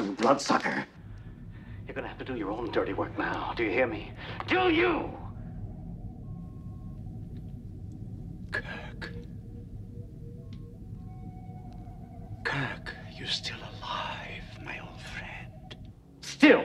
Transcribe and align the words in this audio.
you 0.00 0.12
bloodsucker. 0.12 0.86
You're 1.86 1.94
gonna 1.94 2.08
have 2.08 2.18
to 2.18 2.24
do 2.24 2.36
your 2.36 2.50
own 2.50 2.70
dirty 2.70 2.92
work 2.94 3.16
now. 3.18 3.52
Do 3.56 3.64
you 3.64 3.70
hear 3.70 3.86
me? 3.86 4.12
Do 4.46 4.70
you? 4.70 5.10
Kirk. 8.50 9.10
Kirk, 12.44 12.94
you're 13.18 13.26
still 13.26 13.58
alive, 13.58 14.44
my 14.64 14.78
old 14.80 15.00
friend. 15.00 15.76
Still, 16.22 16.64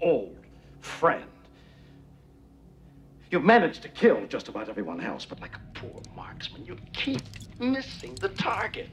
old 0.00 0.36
friend. 0.80 1.24
You've 3.30 3.44
managed 3.44 3.82
to 3.82 3.88
kill 3.88 4.26
just 4.26 4.48
about 4.48 4.68
everyone 4.68 5.00
else, 5.00 5.24
but 5.24 5.40
like 5.40 5.56
a 5.56 5.60
poor 5.78 6.02
marksman, 6.14 6.64
you 6.64 6.76
keep 6.92 7.22
missing 7.58 8.14
the 8.16 8.28
target. 8.28 8.88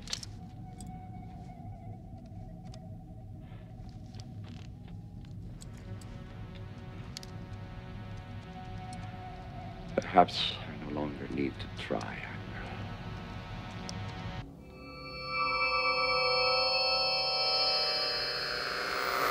Perhaps 10.19 10.51
I 10.67 10.91
no 10.91 10.99
longer 10.99 11.27
need 11.33 11.53
to 11.59 11.65
try, 11.81 12.17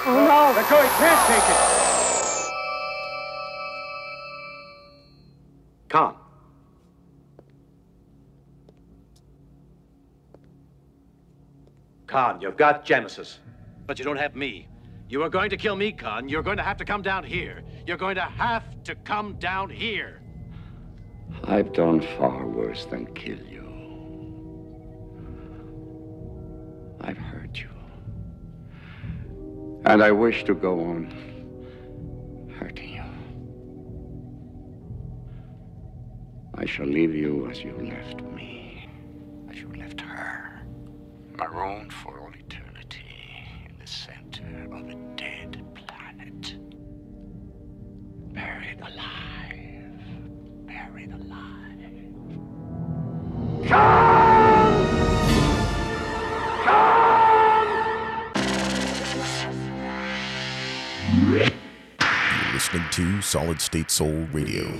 Oh 0.06 0.14
no, 0.14 0.54
the 0.54 0.62
Joey 0.66 0.88
can't 0.96 1.26
take 1.28 1.46
it! 1.50 1.60
Khan. 5.90 6.16
Khan, 12.06 12.40
you've 12.40 12.56
got 12.56 12.86
Genesis, 12.86 13.40
but 13.86 13.98
you 13.98 14.06
don't 14.06 14.16
have 14.16 14.34
me. 14.34 14.66
You 15.10 15.22
are 15.22 15.28
going 15.28 15.50
to 15.50 15.58
kill 15.58 15.76
me, 15.76 15.92
Khan. 15.92 16.30
You're 16.30 16.42
going 16.42 16.56
to 16.56 16.62
have 16.62 16.78
to 16.78 16.86
come 16.86 17.02
down 17.02 17.24
here. 17.24 17.62
You're 17.86 17.98
going 17.98 18.14
to 18.14 18.22
have 18.22 18.64
to 18.84 18.94
come 18.94 19.34
down 19.34 19.68
here. 19.68 20.22
I've 21.44 21.72
done 21.72 22.00
far 22.18 22.46
worse 22.46 22.84
than 22.86 23.06
kill 23.14 23.38
you. 23.38 23.64
I've 27.00 27.16
hurt 27.16 27.58
you. 27.58 27.68
And 29.84 30.02
I 30.02 30.10
wish 30.10 30.44
to 30.44 30.54
go 30.54 30.80
on 30.80 31.10
hurting 32.58 32.94
you. 32.94 33.02
I 36.54 36.66
shall 36.66 36.86
leave 36.86 37.14
you 37.14 37.48
as 37.50 37.62
you 37.62 37.72
left 37.78 38.20
me, 38.22 38.88
as 39.48 39.58
you 39.58 39.68
left 39.78 40.00
her, 40.00 40.60
marooned 41.36 41.92
for 41.92 42.20
all 42.20 42.32
eternity 42.36 43.04
in 43.68 43.78
the 43.78 43.86
center 43.86 44.64
of 44.72 44.88
a 44.88 44.94
dead 45.16 45.64
planet. 45.74 46.56
Buried 48.34 48.80
alive, 48.80 49.17
buried 50.98 51.12
alive. 51.12 51.58
You're 62.00 62.52
listening 62.52 62.84
to 62.92 63.22
Solid 63.22 63.60
State 63.60 63.90
Soul 63.90 64.26
Radio. 64.32 64.72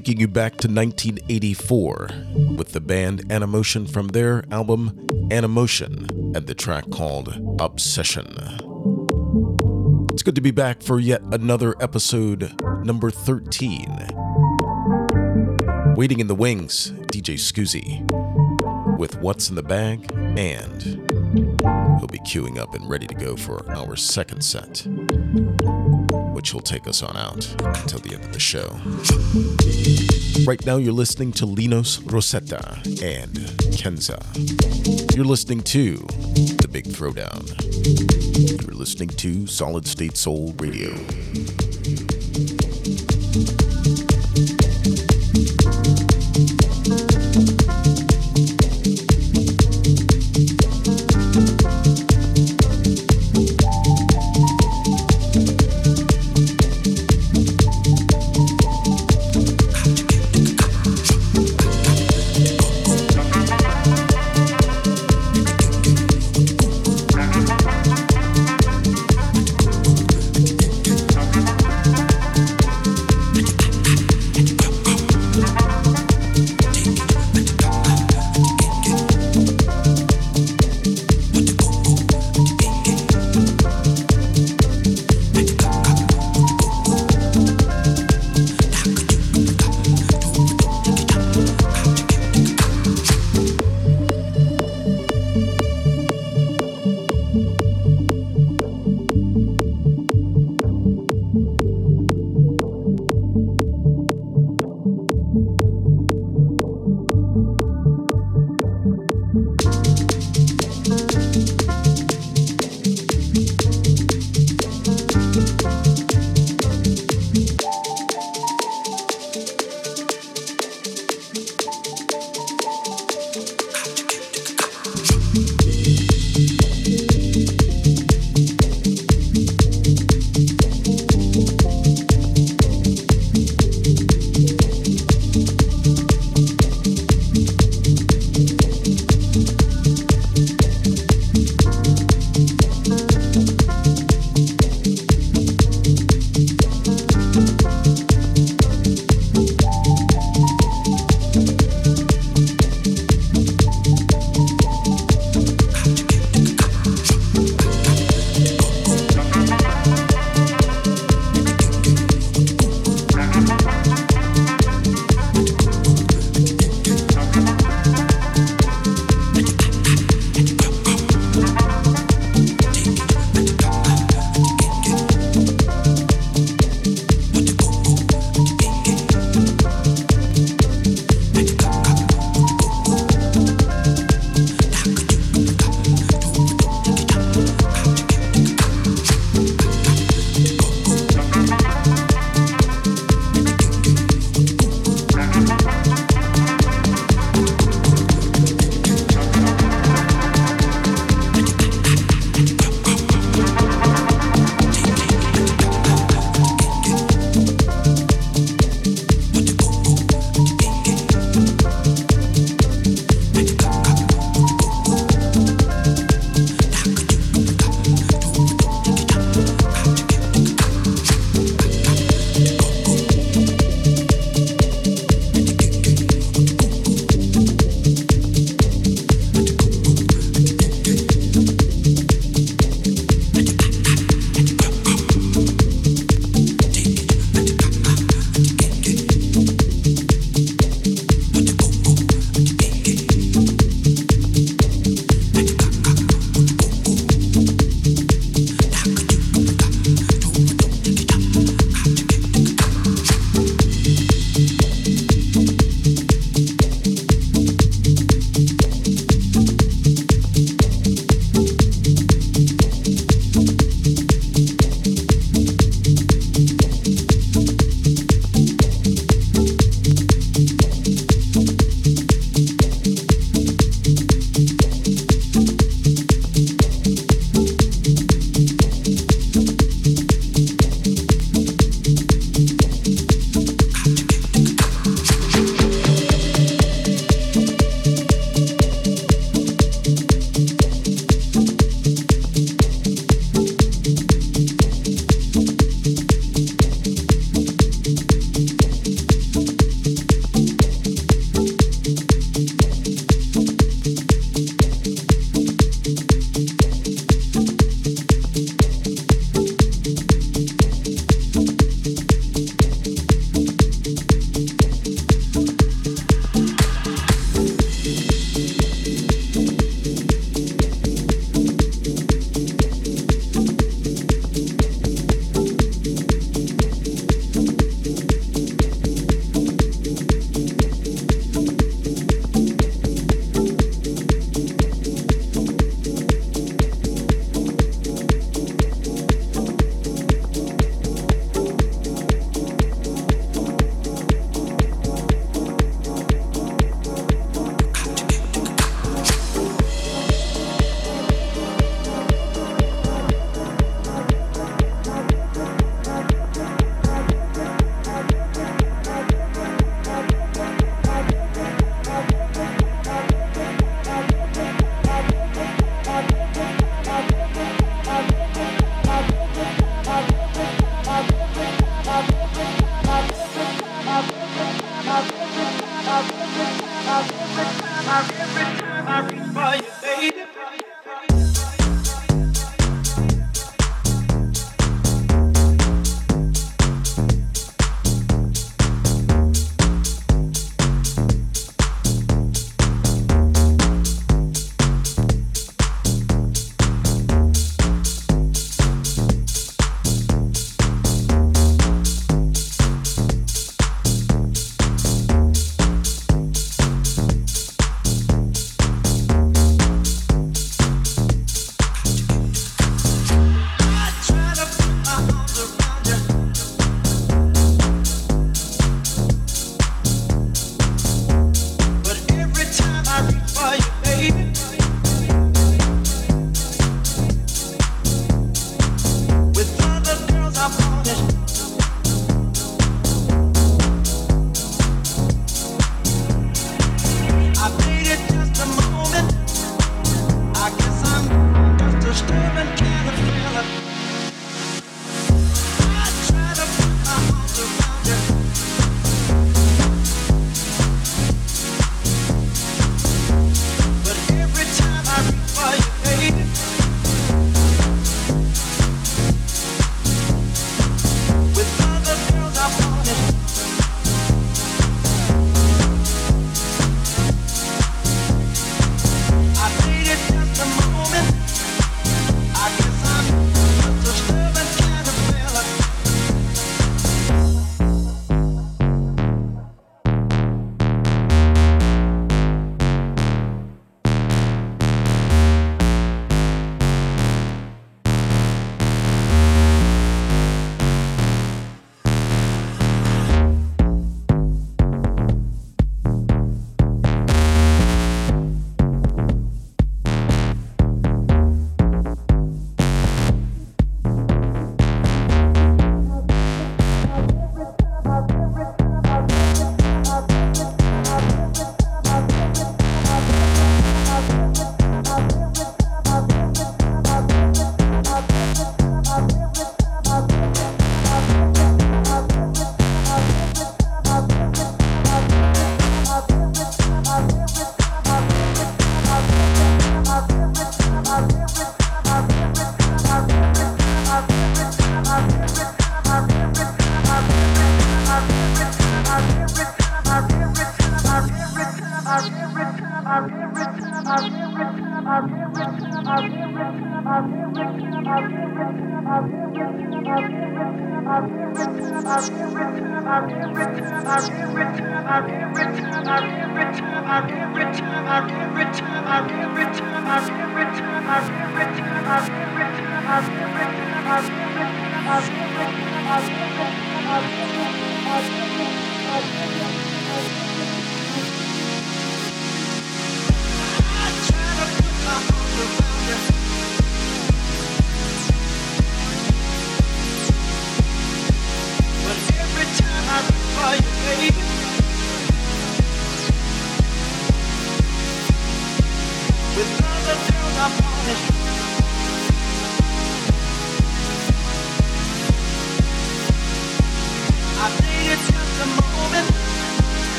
Taking 0.00 0.18
you 0.18 0.28
back 0.28 0.52
to 0.52 0.66
1984 0.66 2.08
with 2.56 2.72
the 2.72 2.80
band 2.80 3.22
Animotion 3.28 3.86
from 3.86 4.08
their 4.08 4.42
album 4.50 5.06
Animotion 5.28 6.08
and 6.34 6.46
the 6.46 6.54
track 6.54 6.88
called 6.90 7.28
Obsession. 7.60 8.24
It's 10.10 10.22
good 10.22 10.36
to 10.36 10.40
be 10.40 10.52
back 10.52 10.82
for 10.82 11.00
yet 11.00 11.20
another 11.32 11.74
episode, 11.82 12.50
number 12.82 13.10
13. 13.10 14.06
Waiting 15.96 16.20
in 16.20 16.28
the 16.28 16.34
wings, 16.34 16.92
DJ 17.12 17.34
Scoozy 17.34 18.00
with 18.98 19.20
What's 19.20 19.50
in 19.50 19.54
the 19.54 19.62
Bag, 19.62 20.10
and 20.14 20.82
he'll 21.98 22.06
be 22.06 22.20
queuing 22.20 22.56
up 22.56 22.74
and 22.74 22.88
ready 22.88 23.06
to 23.06 23.14
go 23.14 23.36
for 23.36 23.70
our 23.70 23.96
second 23.96 24.40
set, 24.40 24.86
which 26.40 26.54
will 26.54 26.62
take 26.62 26.86
us 26.86 27.02
on 27.02 27.14
out 27.18 27.46
until 27.82 27.98
the 27.98 28.14
end 28.14 28.24
of 28.24 28.32
the 28.32 28.40
show. 28.40 28.80
Right 30.46 30.64
now, 30.64 30.78
you're 30.78 30.90
listening 30.90 31.32
to 31.32 31.44
Linos 31.44 32.00
Rosetta 32.10 32.78
and 33.04 33.36
Kenza. 33.76 34.18
You're 35.14 35.26
listening 35.26 35.60
to 35.60 35.96
The 35.96 36.68
Big 36.72 36.86
Throwdown. 36.86 37.44
You're 38.66 38.74
listening 38.74 39.10
to 39.10 39.46
Solid 39.46 39.86
State 39.86 40.16
Soul 40.16 40.54
Radio. 40.56 40.96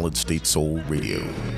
Solid 0.00 0.16
State 0.16 0.46
Soul 0.46 0.80
Radio. 0.88 1.49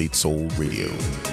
State 0.00 0.14
Soul 0.14 0.48
Radio. 0.56 1.29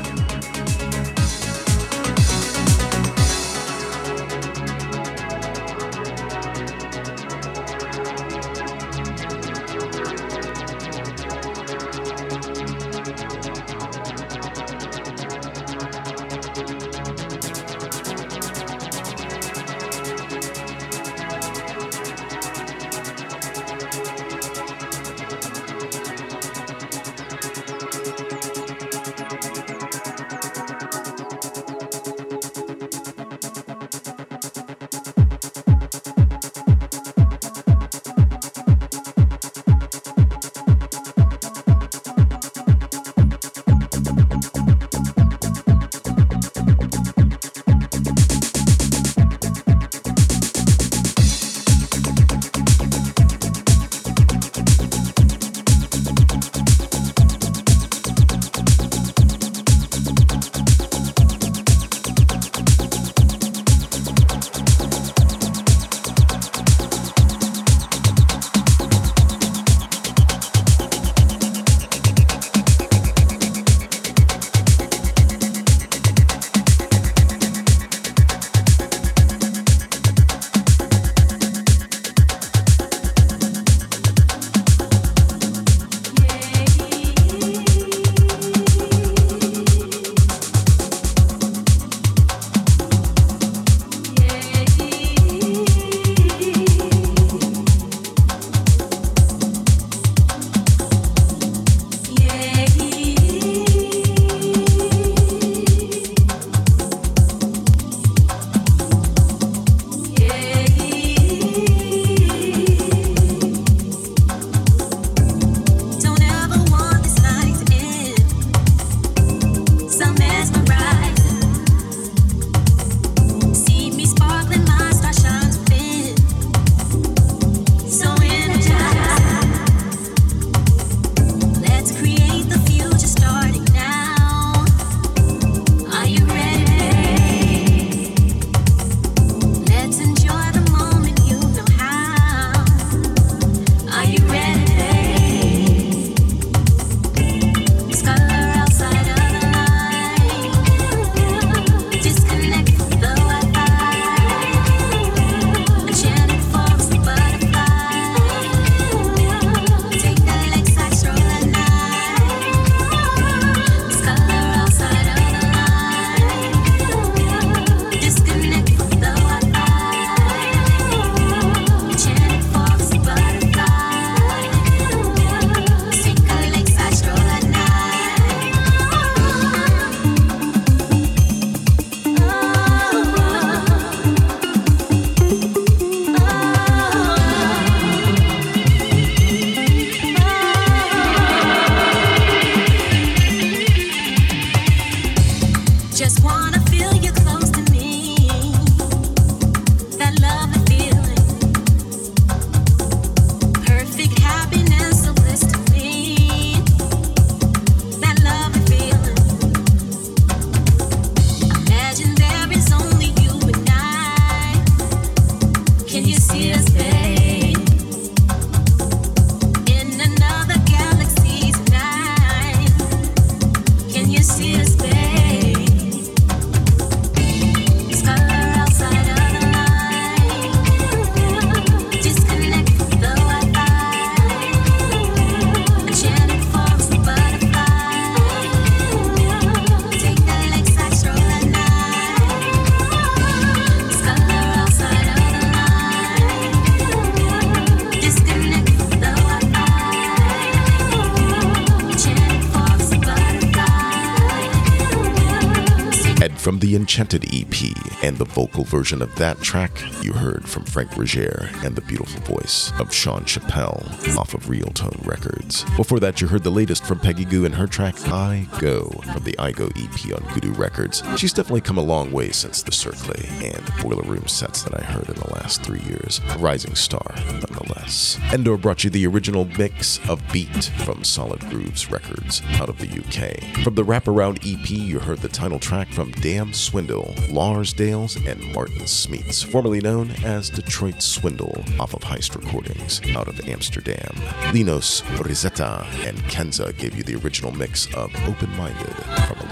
Vocal 258.57 258.79
version 258.79 259.03
of 259.03 259.13
that 259.17 259.39
track 259.39 259.83
you 260.01 260.13
heard 260.13 260.49
from 260.49 260.63
Franck 260.63 260.97
Roger 260.97 261.47
and 261.63 261.75
the 261.75 261.81
beautiful 261.81 262.19
voice 262.21 262.71
of 262.79 262.91
Shawn 262.91 263.23
Chappelle 263.23 264.17
off 264.17 264.33
of 264.33 264.49
Real 264.49 264.69
Tone 264.69 264.99
Records. 265.03 265.63
Before 265.75 265.99
that, 265.99 266.21
you 266.21 266.27
heard 266.27 266.41
the 266.41 266.49
latest 266.49 266.83
from 266.83 266.99
Peggy 266.99 267.23
Gou 267.23 267.45
and 267.45 267.53
her 267.53 267.67
track 267.67 267.93
I 268.07 268.47
Go 268.59 268.89
from 269.13 269.23
the 269.25 269.37
I 269.37 269.51
Go 269.51 269.67
EP 269.75 270.11
on 270.11 270.23
Gudu 270.33 270.57
Records. 270.57 271.03
She's 271.17 271.33
definitely 271.33 271.61
come 271.61 271.77
a 271.77 271.83
long 271.83 272.11
way 272.11 272.31
since 272.31 272.63
the 272.63 272.71
Cercle 272.71 273.13
and 273.43 273.83
Boiler 273.83 274.01
Room 274.09 274.25
sets 274.25 274.63
that 274.63 274.73
I 274.73 274.83
heard 274.83 275.07
in 275.07 275.15
the 275.17 275.33
last 275.35 275.61
three 275.61 275.81
years. 275.81 276.19
A 276.29 276.39
rising 276.39 276.73
star, 276.73 277.13
nonetheless. 277.27 278.17
Endor 278.33 278.57
brought 278.57 278.83
you 278.83 278.89
the 278.89 279.05
original 279.05 279.45
mix 279.45 279.99
of 280.09 280.16
Beat 280.37 280.65
from 280.85 281.03
Solid 281.03 281.39
Grooves 281.49 281.89
Records 281.89 282.43
out 282.59 282.69
of 282.69 282.77
the 282.77 282.85
UK. 282.85 283.63
From 283.63 283.73
the 283.73 283.83
Wraparound 283.83 284.37
EP, 284.45 284.69
you 284.69 284.99
heard 284.99 285.17
the 285.17 285.27
title 285.27 285.57
track 285.57 285.87
from 285.87 286.11
Dam 286.11 286.53
Swindle, 286.53 287.15
Lars 287.31 287.73
Dales, 287.73 288.17
and 288.17 288.53
Martin 288.53 288.81
Smeets, 288.81 289.43
formerly 289.43 289.81
known 289.81 290.11
as 290.23 290.51
Detroit 290.51 291.01
Swindle, 291.01 291.65
off 291.79 291.95
of 291.95 292.01
Heist 292.01 292.35
Recordings 292.35 293.01
out 293.15 293.27
of 293.27 293.49
Amsterdam. 293.49 294.13
Linos, 294.53 295.01
Rosetta, 295.17 295.83
and 296.05 296.15
Kenza 296.25 296.77
gave 296.77 296.95
you 296.95 297.01
the 297.01 297.15
original 297.15 297.51
mix 297.51 297.91
of 297.95 298.15
Open 298.27 298.55
Minded 298.55 298.93
from 298.93 299.46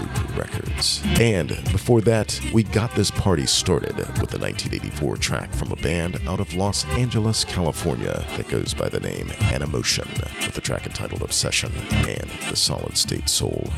Records. 0.76 1.02
And 1.18 1.48
before 1.72 2.00
that, 2.02 2.40
we 2.52 2.62
got 2.62 2.94
this 2.94 3.10
party 3.10 3.46
started 3.46 3.96
with 3.96 4.34
a 4.34 4.38
1984 4.38 5.16
track 5.16 5.52
from 5.52 5.72
a 5.72 5.76
band 5.76 6.20
out 6.26 6.40
of 6.40 6.54
Los 6.54 6.84
Angeles, 6.90 7.44
California 7.44 8.24
that 8.36 8.48
goes 8.48 8.74
by 8.74 8.88
the 8.88 9.00
name 9.00 9.28
Animotion, 9.50 10.06
with 10.44 10.54
the 10.54 10.60
track 10.60 10.86
entitled 10.86 11.22
Obsession 11.22 11.72
and 11.90 12.30
the 12.50 12.56
Solid 12.56 12.96
State 12.96 13.28
Soul 13.28 13.70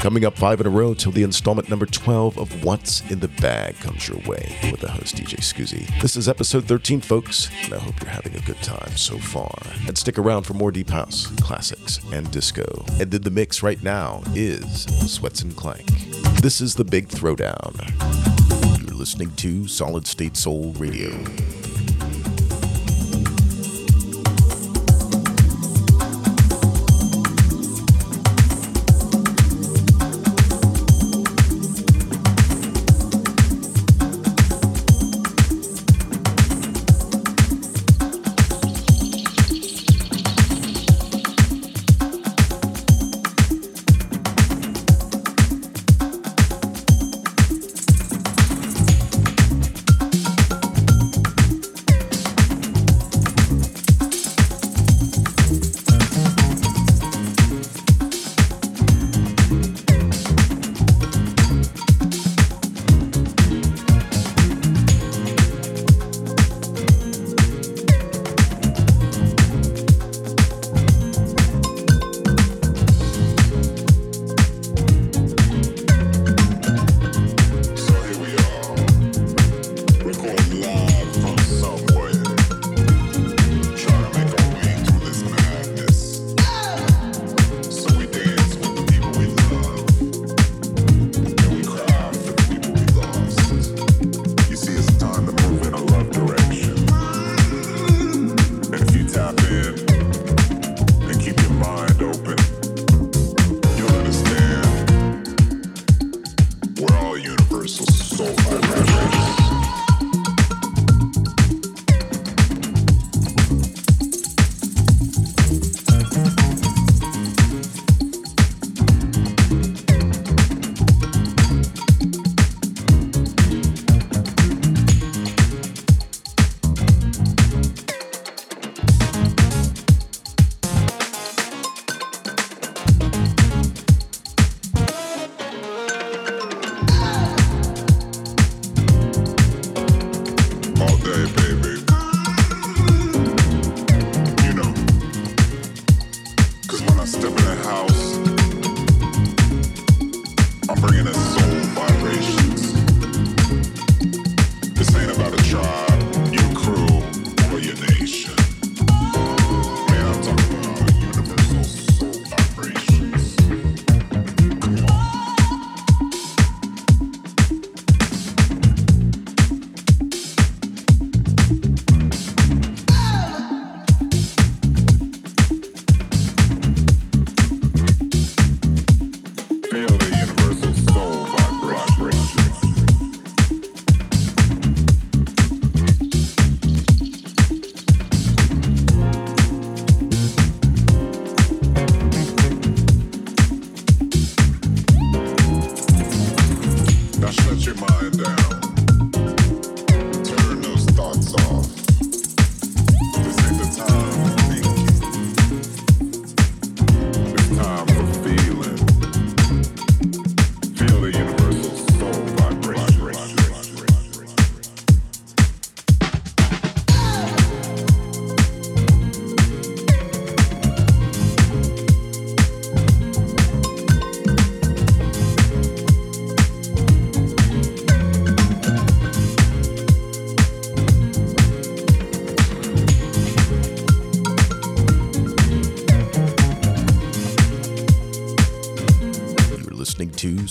Coming 0.00 0.26
up 0.26 0.36
five 0.36 0.60
in 0.60 0.66
a 0.66 0.70
row 0.70 0.92
till 0.92 1.10
the 1.10 1.22
installment 1.22 1.70
number 1.70 1.86
12 1.86 2.38
of 2.38 2.64
What's 2.64 3.00
in 3.10 3.20
the 3.20 3.28
Bag 3.28 3.76
comes 3.80 4.06
your 4.06 4.18
way 4.26 4.54
with 4.70 4.80
the 4.80 4.90
host 4.90 5.16
DJ 5.16 5.36
Scoozy. 5.38 5.88
This 6.02 6.16
is 6.16 6.28
episode 6.28 6.64
13, 6.64 7.00
folks, 7.00 7.48
and 7.64 7.72
I 7.72 7.78
hope 7.78 7.98
you're 8.00 8.10
having 8.10 8.36
a 8.36 8.40
good 8.40 8.60
time 8.62 8.94
so 8.96 9.16
far. 9.16 9.56
And 9.86 9.96
stick 9.96 10.18
around 10.18 10.42
for 10.42 10.52
more 10.52 10.70
deep 10.70 10.90
house, 10.90 11.28
classics, 11.40 11.98
and 12.12 12.30
disco. 12.30 12.84
And 13.00 13.10
then 13.10 13.22
the 13.22 13.30
mix 13.30 13.62
right 13.62 13.82
now 13.82 14.22
is 14.34 14.86
Sweatson 15.06 15.54
Klank. 15.56 15.86
This 16.42 16.60
is 16.60 16.74
the 16.74 16.84
Big 16.84 17.08
Throwdown. 17.08 17.74
You're 18.86 18.96
listening 18.96 19.34
to 19.36 19.66
Solid 19.66 20.06
State 20.06 20.36
Soul 20.36 20.74
Radio. 20.74 21.24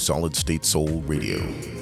Solid 0.08 0.38
State 0.38 0.64
Soul 0.64 1.02
Radio. 1.06 1.77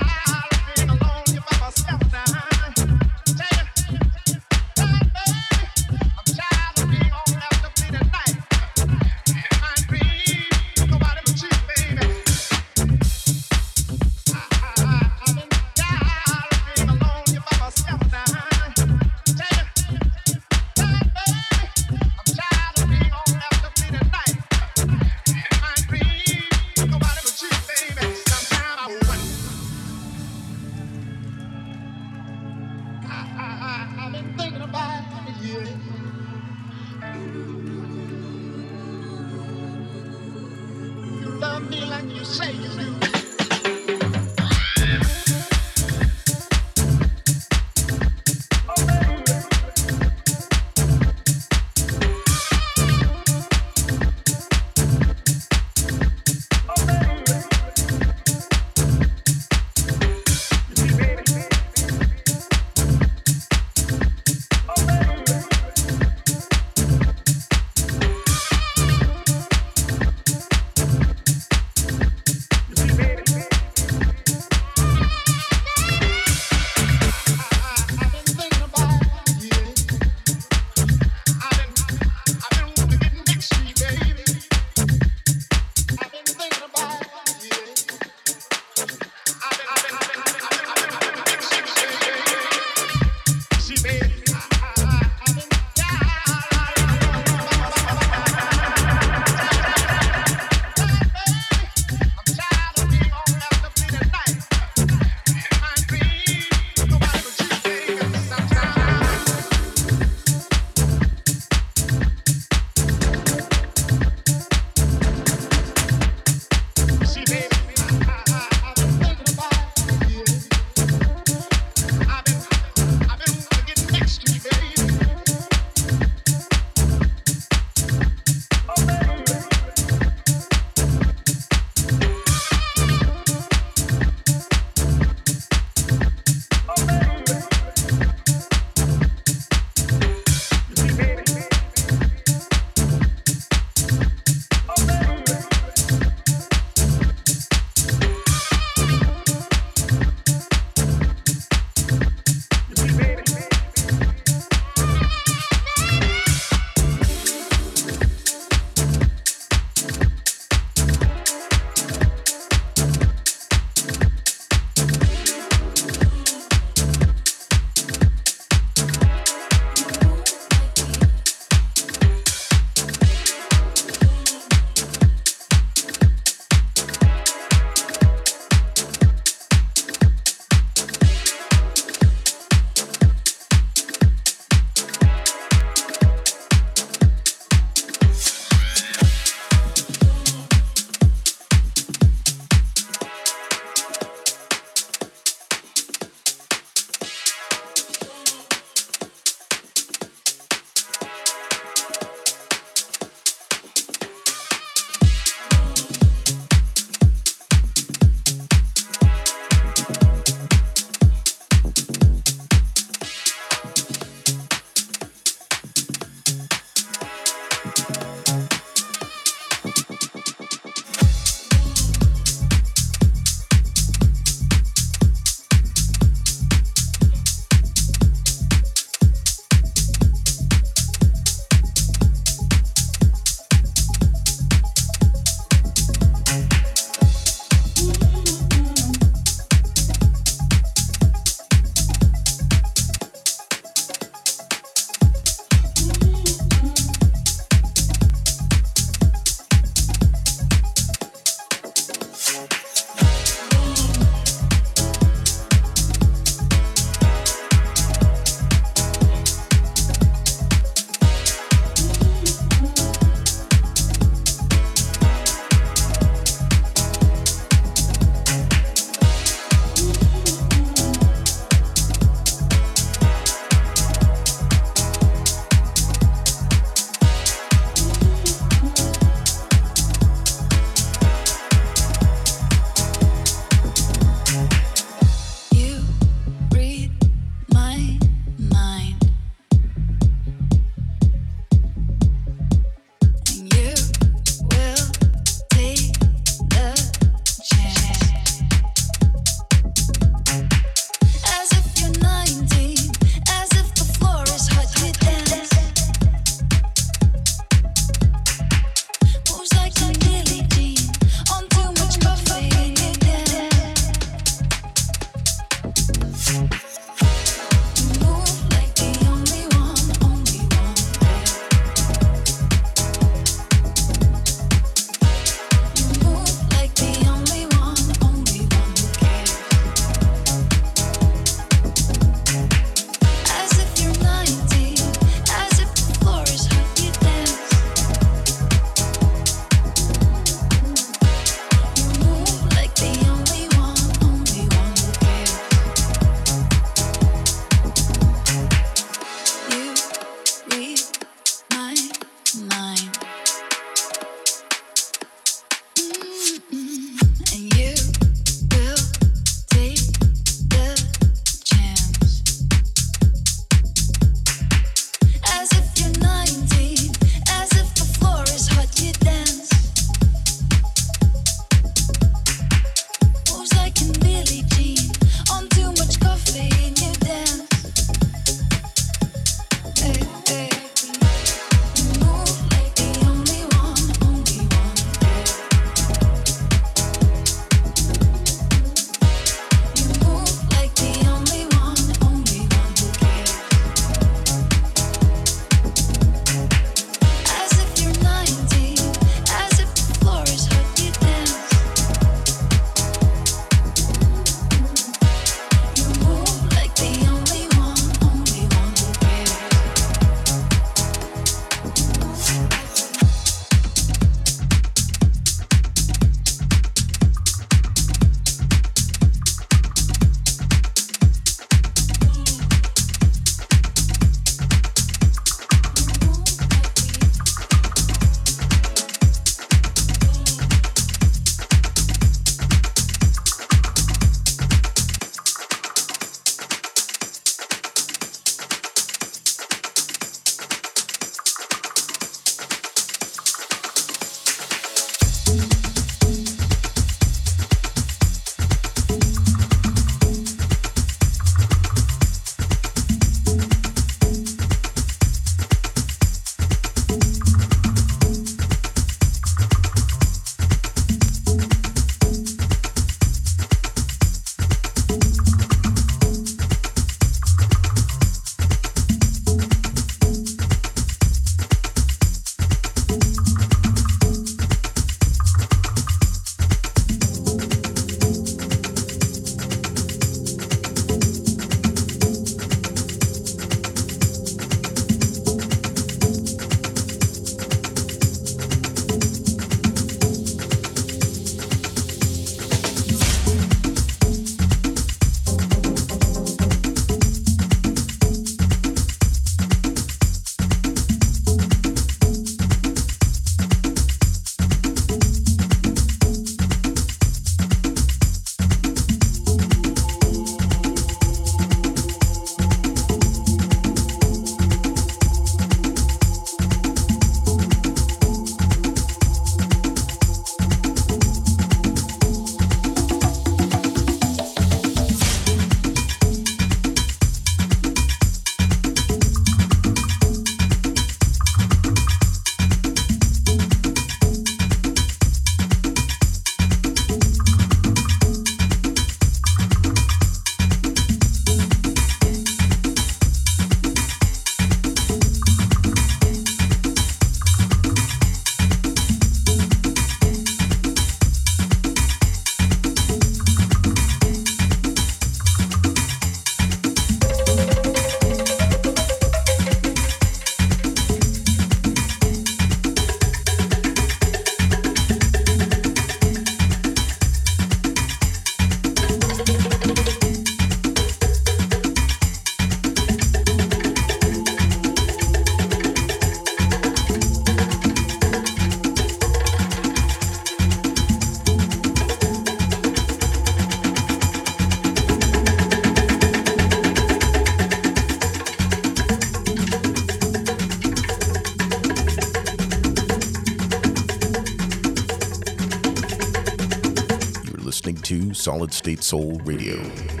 State 598.61 598.83
Soul 598.83 599.19
Radio. 599.25 600.00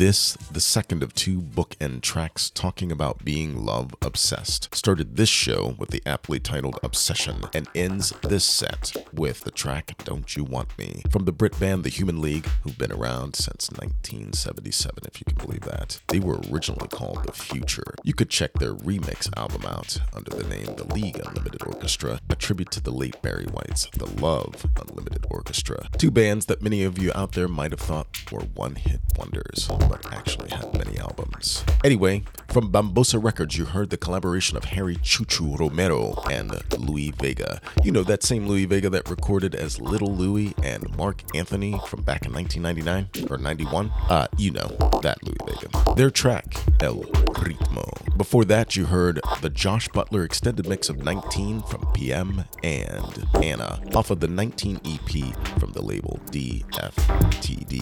This, 0.00 0.32
the 0.50 0.62
second 0.62 1.02
of 1.02 1.12
two 1.12 1.42
bookend 1.42 2.00
tracks 2.00 2.48
talking 2.48 2.90
about 2.90 3.22
being 3.22 3.66
love 3.66 3.94
obsessed, 4.10 4.74
started 4.74 5.14
this 5.14 5.28
show 5.28 5.76
with 5.78 5.90
the 5.90 6.02
aptly 6.04 6.40
titled 6.40 6.80
Obsession 6.82 7.44
and 7.54 7.68
ends 7.76 8.12
this 8.22 8.44
set 8.44 8.92
with 9.14 9.42
the 9.42 9.52
track 9.52 9.94
Don't 10.02 10.36
You 10.36 10.42
Want 10.42 10.76
Me 10.76 11.04
from 11.12 11.26
the 11.26 11.32
Brit 11.32 11.56
band 11.60 11.84
The 11.84 11.90
Human 11.90 12.20
League, 12.20 12.46
who've 12.64 12.76
been 12.76 12.90
around 12.90 13.36
since 13.36 13.70
1977, 13.70 15.04
if 15.06 15.20
you 15.20 15.24
can 15.32 15.46
believe 15.46 15.60
that. 15.60 16.00
They 16.08 16.18
were 16.18 16.40
originally 16.50 16.88
called 16.88 17.22
The 17.24 17.32
Future. 17.32 17.94
You 18.02 18.14
could 18.14 18.30
check 18.30 18.52
their 18.54 18.74
remix 18.74 19.30
album 19.38 19.64
out 19.64 19.98
under 20.12 20.30
the 20.30 20.48
name 20.48 20.74
The 20.74 20.92
League 20.92 21.20
Unlimited 21.24 21.62
Orchestra, 21.62 22.18
a 22.28 22.34
tribute 22.34 22.72
to 22.72 22.80
the 22.80 22.90
late 22.90 23.22
Barry 23.22 23.46
White's 23.46 23.86
The 23.96 24.10
Love 24.20 24.66
Unlimited 24.76 25.24
Orchestra. 25.30 25.88
Two 25.98 26.10
bands 26.10 26.46
that 26.46 26.62
many 26.62 26.82
of 26.82 26.98
you 26.98 27.12
out 27.14 27.32
there 27.32 27.46
might 27.46 27.70
have 27.70 27.78
thought 27.78 28.08
were 28.32 28.40
one 28.40 28.74
hit 28.74 28.98
wonders, 29.16 29.68
but 29.88 30.12
actually 30.12 30.50
had 30.50 30.76
many 30.76 30.98
albums. 30.98 31.64
Anyway, 31.84 32.24
from 32.48 32.72
Bambossa 32.72 33.22
Records, 33.22 33.56
you 33.56 33.66
heard 33.66 33.90
the 33.90 33.96
collaboration 34.00 34.56
of 34.56 34.64
Harry 34.64 34.96
Choo 35.02 35.24
Choo 35.24 35.56
Romero 35.56 36.14
and 36.30 36.52
Louis 36.78 37.10
Vega. 37.12 37.60
You 37.84 37.92
know, 37.92 38.02
that 38.04 38.22
same 38.22 38.46
Louis 38.46 38.64
Vega 38.64 38.90
that 38.90 39.08
recorded 39.08 39.54
as 39.54 39.80
Little 39.80 40.14
Louis 40.14 40.54
and 40.62 40.96
Marc 40.96 41.22
Anthony 41.34 41.78
from 41.86 42.02
back 42.02 42.24
in 42.26 42.32
1999 42.32 43.30
or 43.30 43.38
91? 43.38 43.90
Uh, 44.08 44.26
you 44.36 44.50
know, 44.50 44.68
that 45.02 45.22
Louis 45.22 45.36
Vega. 45.46 45.94
Their 45.94 46.10
track, 46.10 46.56
El 46.80 47.02
Ritmo. 47.34 48.16
Before 48.16 48.44
that, 48.46 48.76
you 48.76 48.86
heard 48.86 49.20
the 49.40 49.50
Josh 49.50 49.88
Butler 49.88 50.24
extended 50.24 50.66
mix 50.68 50.88
of 50.88 51.04
19 51.04 51.62
from 51.62 51.80
Piem 51.94 52.46
and 52.62 53.26
Anna 53.42 53.80
off 53.94 54.10
of 54.10 54.20
the 54.20 54.28
19 54.28 54.80
EP 54.84 55.34
from 55.58 55.72
the 55.72 55.82
label 55.82 56.20
DFTD. 56.30 57.80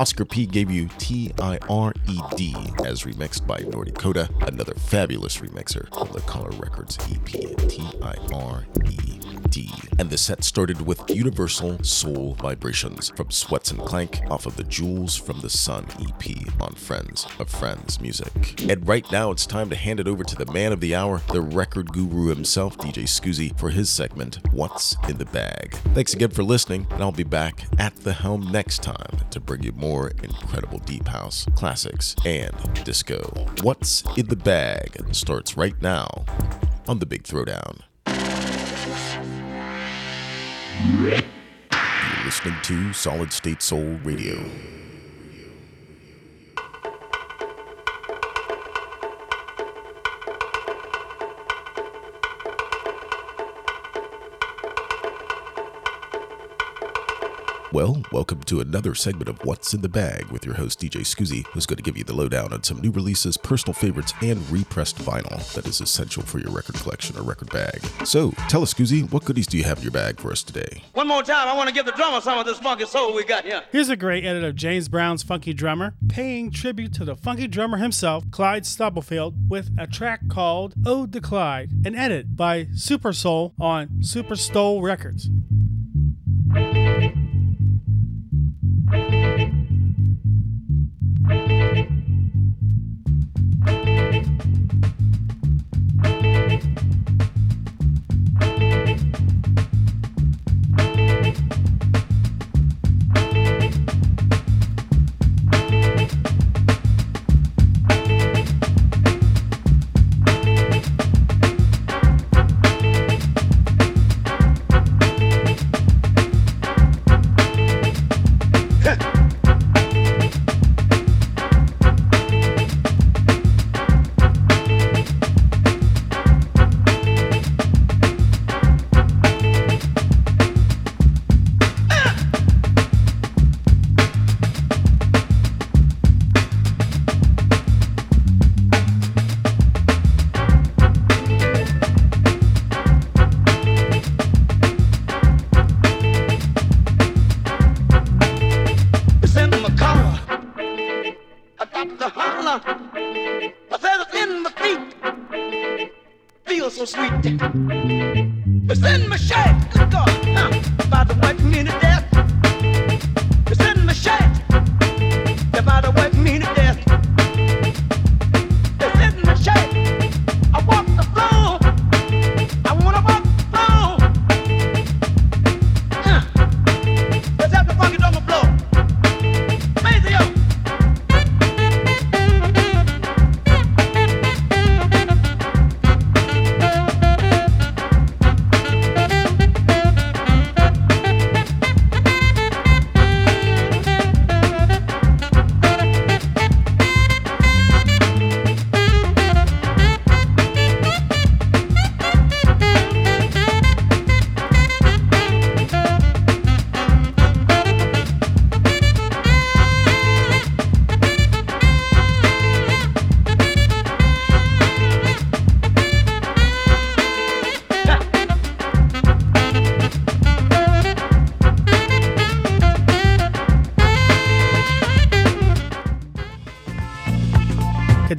Oscar 0.00 0.24
P 0.24 0.46
gave 0.46 0.70
you 0.70 0.88
T-I-R-E-D 0.98 2.54
as 2.84 3.02
remixed 3.02 3.46
by 3.46 3.58
Norty 3.58 3.92
another 4.46 4.74
fabulous 4.74 5.38
remixer 5.38 5.59
from 5.94 6.08
the 6.12 6.20
Kolour 6.20 6.58
Records 6.58 6.96
EP 7.10 7.30
T-I-R-E-D. 9.48 9.70
And 9.98 10.10
the 10.10 10.18
set 10.18 10.44
started 10.44 10.80
with 10.82 11.08
Universal 11.10 11.82
Soul 11.84 12.34
Vibrations 12.40 13.10
from 13.10 13.28
Sweatson 13.28 13.84
Klank 13.84 14.20
off 14.30 14.46
of 14.46 14.56
the 14.56 14.64
Jewels 14.64 15.16
from 15.16 15.40
the 15.40 15.50
Sun 15.50 15.86
EP 16.00 16.60
on 16.60 16.72
Friends 16.72 17.26
of 17.38 17.48
Friends 17.48 18.00
Music. 18.00 18.62
And 18.68 18.86
right 18.86 19.10
now 19.12 19.30
it's 19.30 19.46
time 19.46 19.70
to 19.70 19.76
hand 19.76 20.00
it 20.00 20.08
over 20.08 20.24
to 20.24 20.36
the 20.36 20.50
man 20.52 20.72
of 20.72 20.80
the 20.80 20.94
hour, 20.94 21.22
the 21.32 21.42
record 21.42 21.92
guru 21.92 22.28
himself, 22.28 22.76
DJ 22.78 23.04
Scoozy, 23.04 23.58
for 23.58 23.70
his 23.70 23.90
segment, 23.90 24.38
What's 24.52 24.96
in 25.08 25.18
the 25.18 25.26
Bag. 25.26 25.74
Thanks 25.94 26.14
again 26.14 26.30
for 26.30 26.42
listening, 26.42 26.86
and 26.90 27.02
I'll 27.02 27.12
be 27.12 27.22
back 27.22 27.64
at 27.78 27.94
the 27.96 28.12
helm 28.12 28.50
next 28.50 28.82
time 28.82 29.18
to 29.30 29.40
bring 29.40 29.62
you 29.62 29.72
more 29.72 30.08
incredible 30.22 30.78
deep 30.78 31.08
house, 31.08 31.46
classics, 31.54 32.14
and 32.24 32.54
disco. 32.84 33.46
What's 33.62 34.02
in 34.16 34.26
the 34.26 34.36
Bag 34.36 35.14
starts 35.14 35.56
right 35.56 35.80
now 35.80 36.24
on 36.88 36.98
the 36.98 37.06
Big 37.06 37.24
Throwdown. 37.24 37.82
You're 40.82 41.20
listening 42.24 42.56
to 42.62 42.92
Solid 42.94 43.32
State 43.32 43.60
Soul 43.60 43.98
Radio. 44.02 44.38
Well, 57.72 58.02
welcome 58.10 58.40
to 58.44 58.60
another 58.60 58.96
segment 58.96 59.28
of 59.28 59.44
What's 59.44 59.74
in 59.74 59.80
the 59.80 59.88
Bag 59.88 60.24
with 60.32 60.44
your 60.44 60.56
host 60.56 60.80
DJ 60.80 61.02
Scoozy, 61.02 61.46
who's 61.46 61.66
going 61.66 61.76
to 61.76 61.84
give 61.84 61.96
you 61.96 62.02
the 62.02 62.12
lowdown 62.12 62.52
on 62.52 62.64
some 62.64 62.80
new 62.80 62.90
releases, 62.90 63.36
personal 63.36 63.74
favorites, 63.74 64.12
and 64.22 64.50
repressed 64.50 64.96
vinyl 64.98 65.52
that 65.52 65.68
is 65.68 65.80
essential 65.80 66.24
for 66.24 66.40
your 66.40 66.50
record 66.50 66.74
collection 66.74 67.16
or 67.16 67.22
record 67.22 67.48
bag. 67.52 67.80
So, 68.04 68.32
tell 68.48 68.62
us, 68.62 68.74
Scoozy, 68.74 69.08
what 69.12 69.24
goodies 69.24 69.46
do 69.46 69.56
you 69.56 69.62
have 69.62 69.78
in 69.78 69.84
your 69.84 69.92
bag 69.92 70.18
for 70.18 70.32
us 70.32 70.42
today? 70.42 70.82
One 70.94 71.06
more 71.06 71.22
time, 71.22 71.46
I 71.46 71.56
want 71.56 71.68
to 71.68 71.74
give 71.74 71.86
the 71.86 71.92
drummer 71.92 72.20
some 72.20 72.40
of 72.40 72.44
this 72.44 72.58
funky 72.58 72.86
soul 72.86 73.14
we 73.14 73.22
got 73.22 73.44
here. 73.44 73.62
Here's 73.70 73.88
a 73.88 73.96
great 73.96 74.24
edit 74.24 74.42
of 74.42 74.56
James 74.56 74.88
Brown's 74.88 75.22
Funky 75.22 75.52
Drummer, 75.52 75.94
paying 76.08 76.50
tribute 76.50 76.92
to 76.94 77.04
the 77.04 77.14
funky 77.14 77.46
drummer 77.46 77.76
himself, 77.76 78.28
Clyde 78.32 78.66
Stubblefield, 78.66 79.48
with 79.48 79.70
a 79.78 79.86
track 79.86 80.22
called 80.28 80.74
Ode 80.84 81.12
to 81.12 81.20
Clyde, 81.20 81.70
an 81.84 81.94
edit 81.94 82.34
by 82.34 82.64
Soopasoul 82.64 83.52
on 83.60 84.00
Soopastole 84.00 84.82
Records. 84.82 85.30
Bye. 96.60 96.89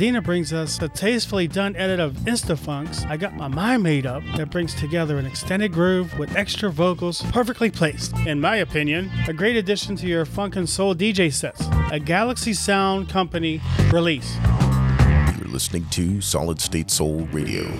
Kadena 0.01 0.23
brings 0.23 0.51
us 0.51 0.81
a 0.81 0.89
tastefully 0.89 1.47
done 1.47 1.75
edit 1.75 1.99
of 1.99 2.27
Instant 2.27 2.57
Funk's, 2.57 3.05
I 3.05 3.17
Got 3.17 3.35
My 3.35 3.47
Mind 3.47 3.83
Made 3.83 4.07
Up, 4.07 4.23
that 4.35 4.49
brings 4.49 4.73
together 4.73 5.19
an 5.19 5.27
extended 5.27 5.73
groove 5.73 6.17
with 6.17 6.35
extra 6.35 6.71
vocals 6.71 7.21
perfectly 7.31 7.69
placed. 7.69 8.17
In 8.25 8.41
my 8.41 8.55
opinion, 8.55 9.11
a 9.27 9.33
great 9.33 9.57
addition 9.57 9.95
to 9.97 10.07
your 10.07 10.25
funk 10.25 10.55
and 10.55 10.67
soul 10.67 10.95
DJ 10.95 11.31
sets. 11.31 11.67
A 11.91 11.99
Galaxy 11.99 12.51
Sound 12.51 13.09
Company 13.09 13.61
release. 13.91 14.37
You're 15.37 15.49
listening 15.49 15.85
to 15.91 16.19
Solid 16.19 16.59
State 16.59 16.89
Soul 16.89 17.27
Radio. 17.31 17.71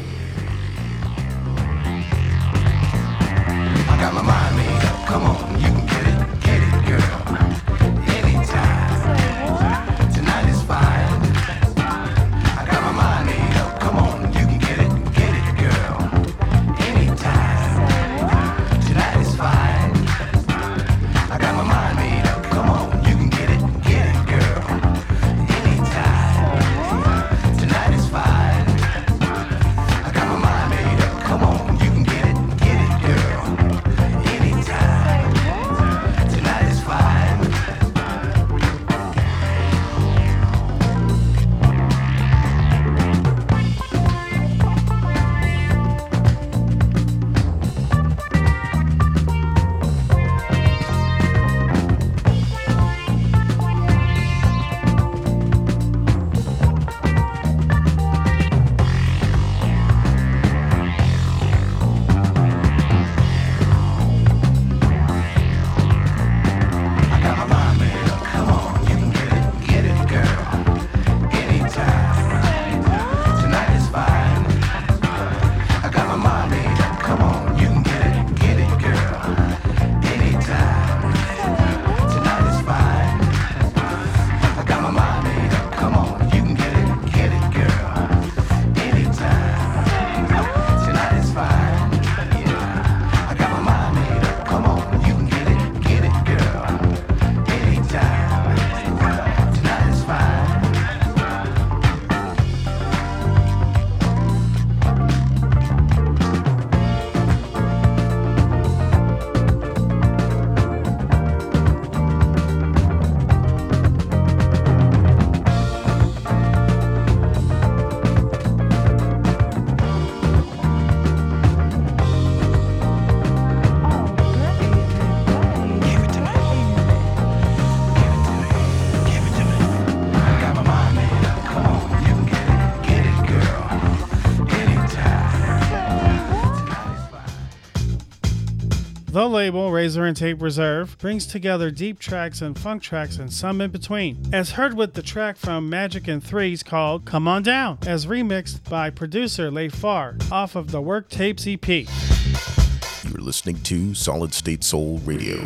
The 139.12 139.28
label, 139.28 139.74
Razor 139.74 140.05
and 140.05 140.16
Tape 140.16 140.41
Reserve, 140.41 140.97
brings 140.97 141.28
together 141.28 141.70
deep 141.70 141.99
tracks 141.99 142.41
and 142.41 142.57
funk 142.57 142.82
tracks 142.82 143.18
and 143.18 143.32
some 143.32 143.59
in 143.59 143.70
between. 143.70 144.18
As 144.32 144.51
heard 144.51 144.74
with 144.74 144.93
the 144.93 145.01
track 145.01 145.36
from 145.36 145.70
Magic 145.70 146.07
In 146.07 146.22
Threes 146.22 146.64
called 146.64 147.03
Come 147.03 147.28
On 147.28 147.43
Down, 147.43 147.78
as 147.86 148.05
remixed 148.05 148.70
by 148.70 148.89
producer 148.89 149.51
Lay-Far 149.51 150.16
off 150.32 150.55
of 150.55 150.72
the 150.72 150.80
Work 150.80 151.09
Tapes 151.09 151.45
EP. 151.45 151.68
You're 151.68 153.20
listening 153.20 153.62
to 153.64 153.93
Solid 153.93 154.34
State 154.34 154.64
Soul 154.64 154.99
Radio. 154.99 155.45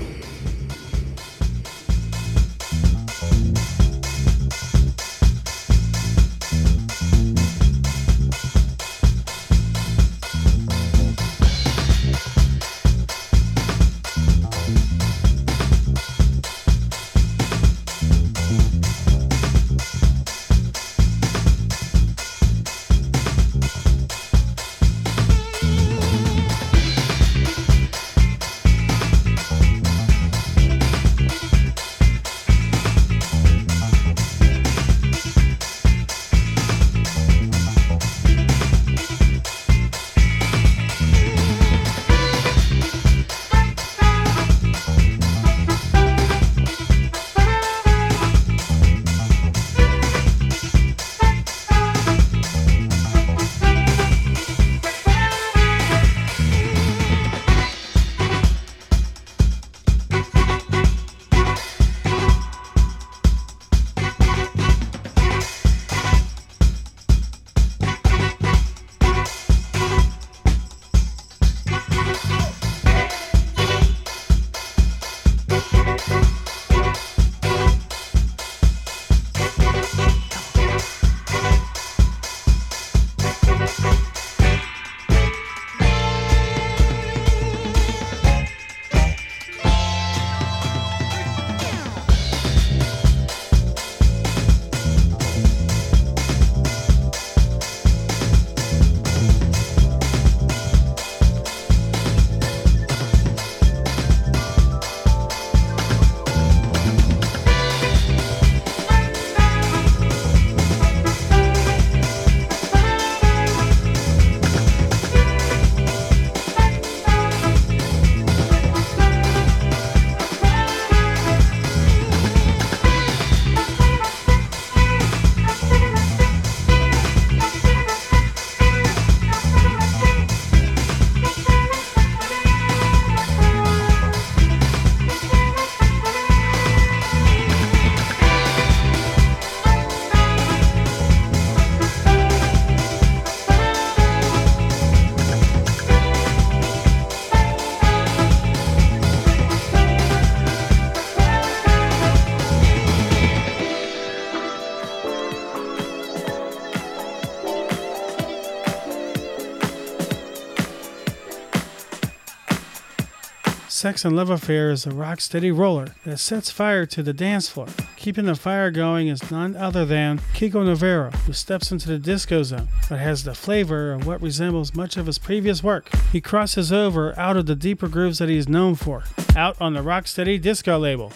Sex 163.85 164.03
and 164.03 164.15
love 164.15 164.31
affair 164.31 164.71
is 164.71 164.87
a 164.87 164.91
rock 164.91 165.21
steady 165.21 165.51
roller 165.51 165.93
that 166.05 166.17
sets 166.17 166.49
fire 166.49 166.87
to 166.87 167.03
the 167.03 167.13
dance 167.13 167.47
floor. 167.47 167.67
Keeping 167.97 168.25
the 168.25 168.33
fire 168.33 168.71
going 168.71 169.09
is 169.09 169.29
none 169.29 169.55
other 169.55 169.85
than 169.85 170.17
Kiko 170.33 170.65
Navarro, 170.65 171.11
who 171.11 171.33
steps 171.33 171.71
into 171.71 171.89
the 171.89 171.99
disco 171.99 172.41
zone 172.41 172.67
but 172.89 172.97
has 172.97 173.23
the 173.23 173.35
flavor 173.35 173.93
of 173.93 174.07
what 174.07 174.23
resembles 174.23 174.73
much 174.73 174.97
of 174.97 175.05
his 175.05 175.19
previous 175.19 175.61
work. 175.61 175.87
He 176.11 176.19
crosses 176.19 176.73
over 176.73 177.13
out 177.15 177.37
of 177.37 177.45
the 177.45 177.53
deeper 177.55 177.87
grooves 177.87 178.17
that 178.17 178.27
he's 178.27 178.49
known 178.49 178.73
for, 178.73 179.03
out 179.35 179.55
on 179.61 179.73
the 179.75 179.81
Rocksteady 179.81 180.41
Disco 180.41 180.79
label. 180.79 181.13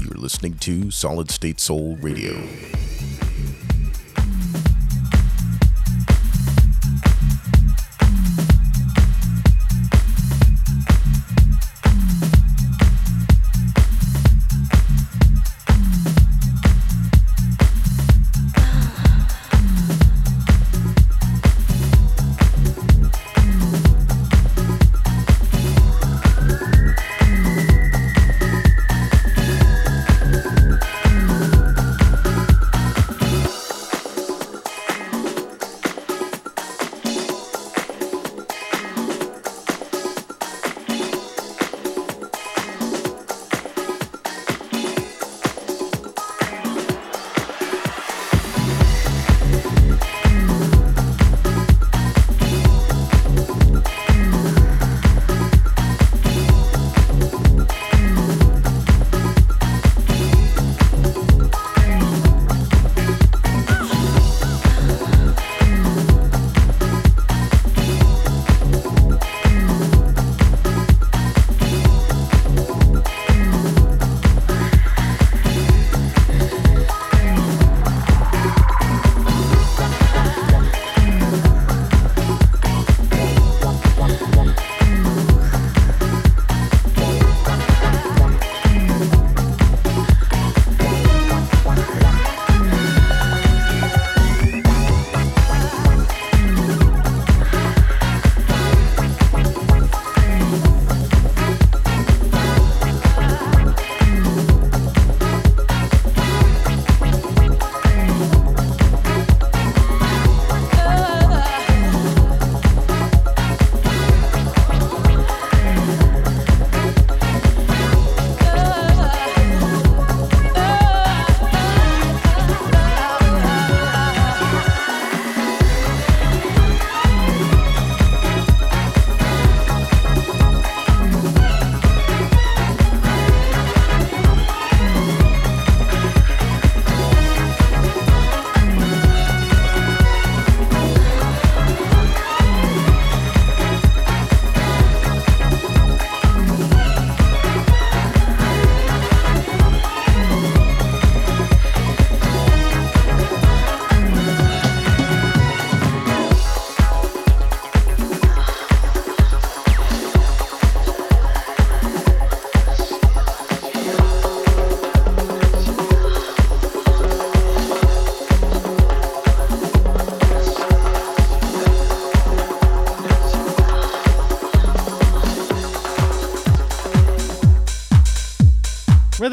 You're 0.00 0.18
listening 0.18 0.54
to 0.54 0.90
Solid 0.90 1.30
State 1.30 1.60
Soul 1.60 1.94
Radio. 2.00 2.34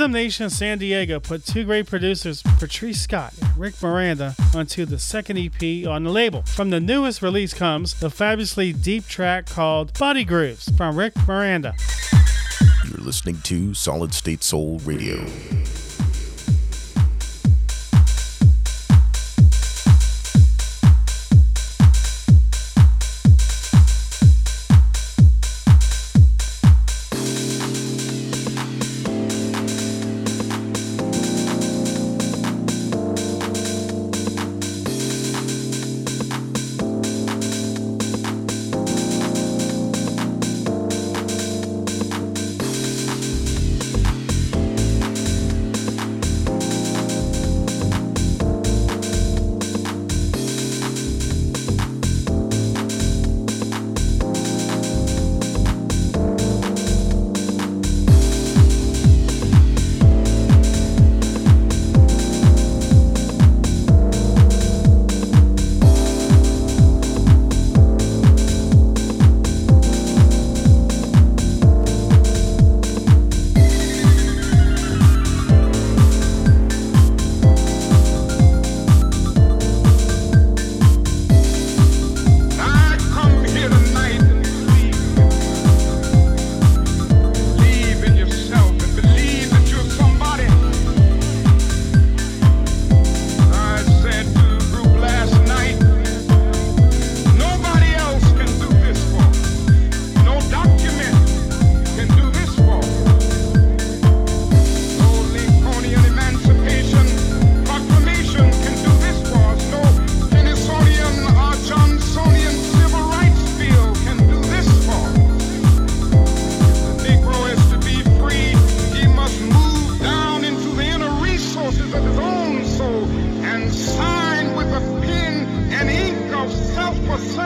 Rhythm 0.01 0.13
Nation 0.13 0.49
San 0.49 0.79
Diego 0.79 1.19
put 1.19 1.45
two 1.45 1.63
great 1.63 1.85
producers, 1.85 2.41
Patrice 2.57 2.99
Scott 2.99 3.35
and 3.39 3.55
Rick 3.55 3.75
Miranda, 3.83 4.33
onto 4.55 4.83
the 4.83 4.97
second 4.97 5.37
EP 5.37 5.85
on 5.87 6.03
the 6.03 6.09
label. 6.09 6.41
From 6.41 6.71
the 6.71 6.79
newest 6.79 7.21
release 7.21 7.53
comes 7.53 7.93
the 7.99 8.09
fabulously 8.09 8.73
deep 8.73 9.05
track 9.05 9.45
called 9.45 9.93
Body 9.99 10.23
Grooves 10.23 10.69
from 10.75 10.97
Rick 10.97 11.13
Miranda. 11.27 11.75
You're 12.83 12.97
listening 12.97 13.41
to 13.43 13.75
Solid 13.75 14.15
State 14.15 14.41
Soul 14.41 14.79
Radio. 14.79 15.23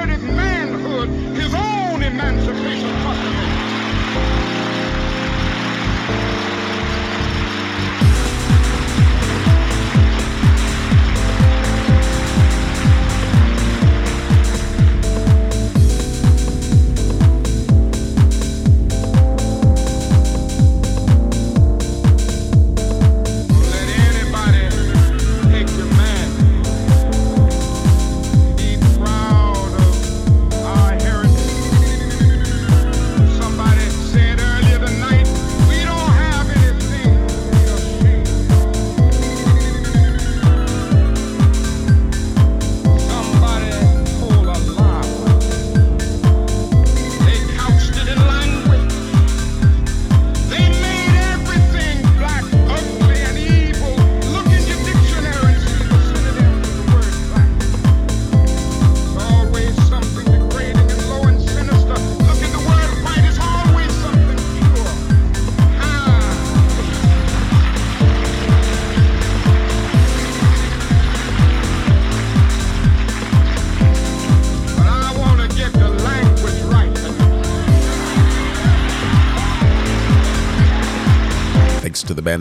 asserted 0.10 0.24
manhood, 0.36 1.10
his 1.36 1.54
own 1.54 2.04
emancipation. 2.04 3.35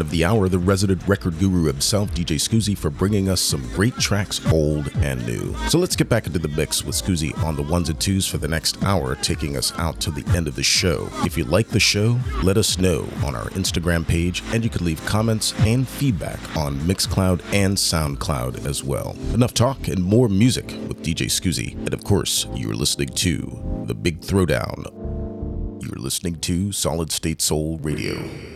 Of 0.01 0.11
the 0.11 0.25
hour, 0.25 0.49
the 0.49 0.59
resident 0.59 1.07
record 1.07 1.39
guru 1.39 1.65
himself, 1.65 2.11
DJ 2.11 2.37
Scoozy, 2.37 2.77
for 2.77 2.91
bringing 2.91 3.29
us 3.29 3.41
some 3.41 3.63
great 3.75 3.97
tracks, 3.97 4.45
old 4.53 4.91
and 4.97 5.25
new. 5.25 5.55
So 5.69 5.79
let's 5.79 5.95
get 5.95 6.09
back 6.09 6.27
into 6.27 6.41
the 6.41 6.49
mix 6.49 6.85
with 6.85 6.97
Scoozy 6.97 7.37
on 7.45 7.55
the 7.55 7.63
ones 7.63 7.89
and 7.89 8.01
twos 8.01 8.27
for 8.27 8.39
the 8.39 8.49
next 8.49 8.83
hour, 8.83 9.15
taking 9.15 9.57
us 9.57 9.73
out 9.79 10.01
to 10.01 10.11
the 10.11 10.29
end 10.37 10.49
of 10.49 10.57
the 10.57 10.65
show. 10.65 11.09
If 11.25 11.39
you 11.39 11.45
like 11.45 11.69
the 11.69 11.79
show, 11.79 12.19
let 12.43 12.59
us 12.59 12.77
know 12.77 13.09
on 13.25 13.37
our 13.37 13.47
Instagram 13.51 14.07
page, 14.07 14.43
and 14.53 14.65
you 14.65 14.71
can 14.71 14.85
leave 14.85 15.05
comments 15.07 15.55
and 15.61 15.87
feedback 15.87 16.41
on 16.57 16.77
Mixcloud 16.81 17.41
and 17.53 17.77
Soundcloud 17.77 18.67
as 18.67 18.83
well. 18.83 19.17
Enough 19.33 19.55
talk 19.55 19.87
and 19.87 20.03
more 20.03 20.29
music 20.29 20.67
with 20.89 21.05
DJ 21.05 21.27
Scoozy. 21.27 21.77
And 21.77 21.95
of 21.95 22.03
course, 22.03 22.47
you're 22.55 22.75
listening 22.75 23.11
to 23.11 23.85
The 23.87 23.95
Big 23.95 24.21
Throwdown. 24.21 25.83
You're 25.85 26.03
listening 26.03 26.41
to 26.41 26.73
Solid 26.73 27.13
State 27.13 27.41
Soul 27.41 27.79
Radio. 27.79 28.54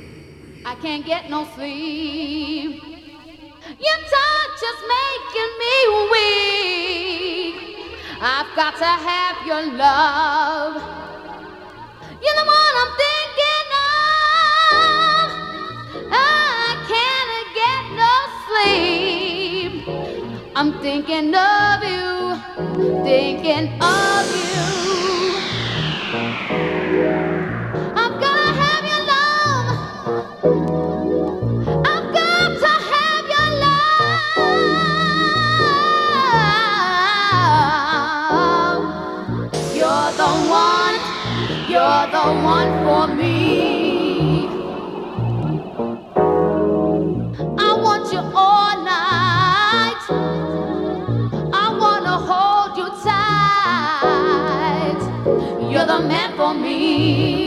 I 0.69 0.75
can't 0.83 1.03
get 1.03 1.31
no 1.31 1.49
sleep. 1.55 2.83
Your 3.87 4.01
touch 4.13 4.61
is 4.71 4.81
making 4.95 5.53
me 5.63 5.75
weak. 6.13 7.57
I've 8.21 8.55
got 8.55 8.77
to 8.77 8.85
have 8.85 9.47
your 9.47 9.63
love. 9.79 10.75
You're 12.23 12.37
the 12.41 12.45
one 12.45 12.75
I'm 12.83 12.93
thinking 13.05 13.69
of. 13.89 15.27
Ah, 16.13 16.69
I 16.69 16.75
can't 16.93 17.49
get 17.63 17.85
no 18.03 18.15
sleep. 18.45 19.73
I'm 20.55 20.71
thinking 20.83 21.35
of 21.35 21.83
you, 21.83 23.05
thinking 23.05 23.67
of 23.81 24.27
you. 24.37 24.78
Me. 57.17 57.38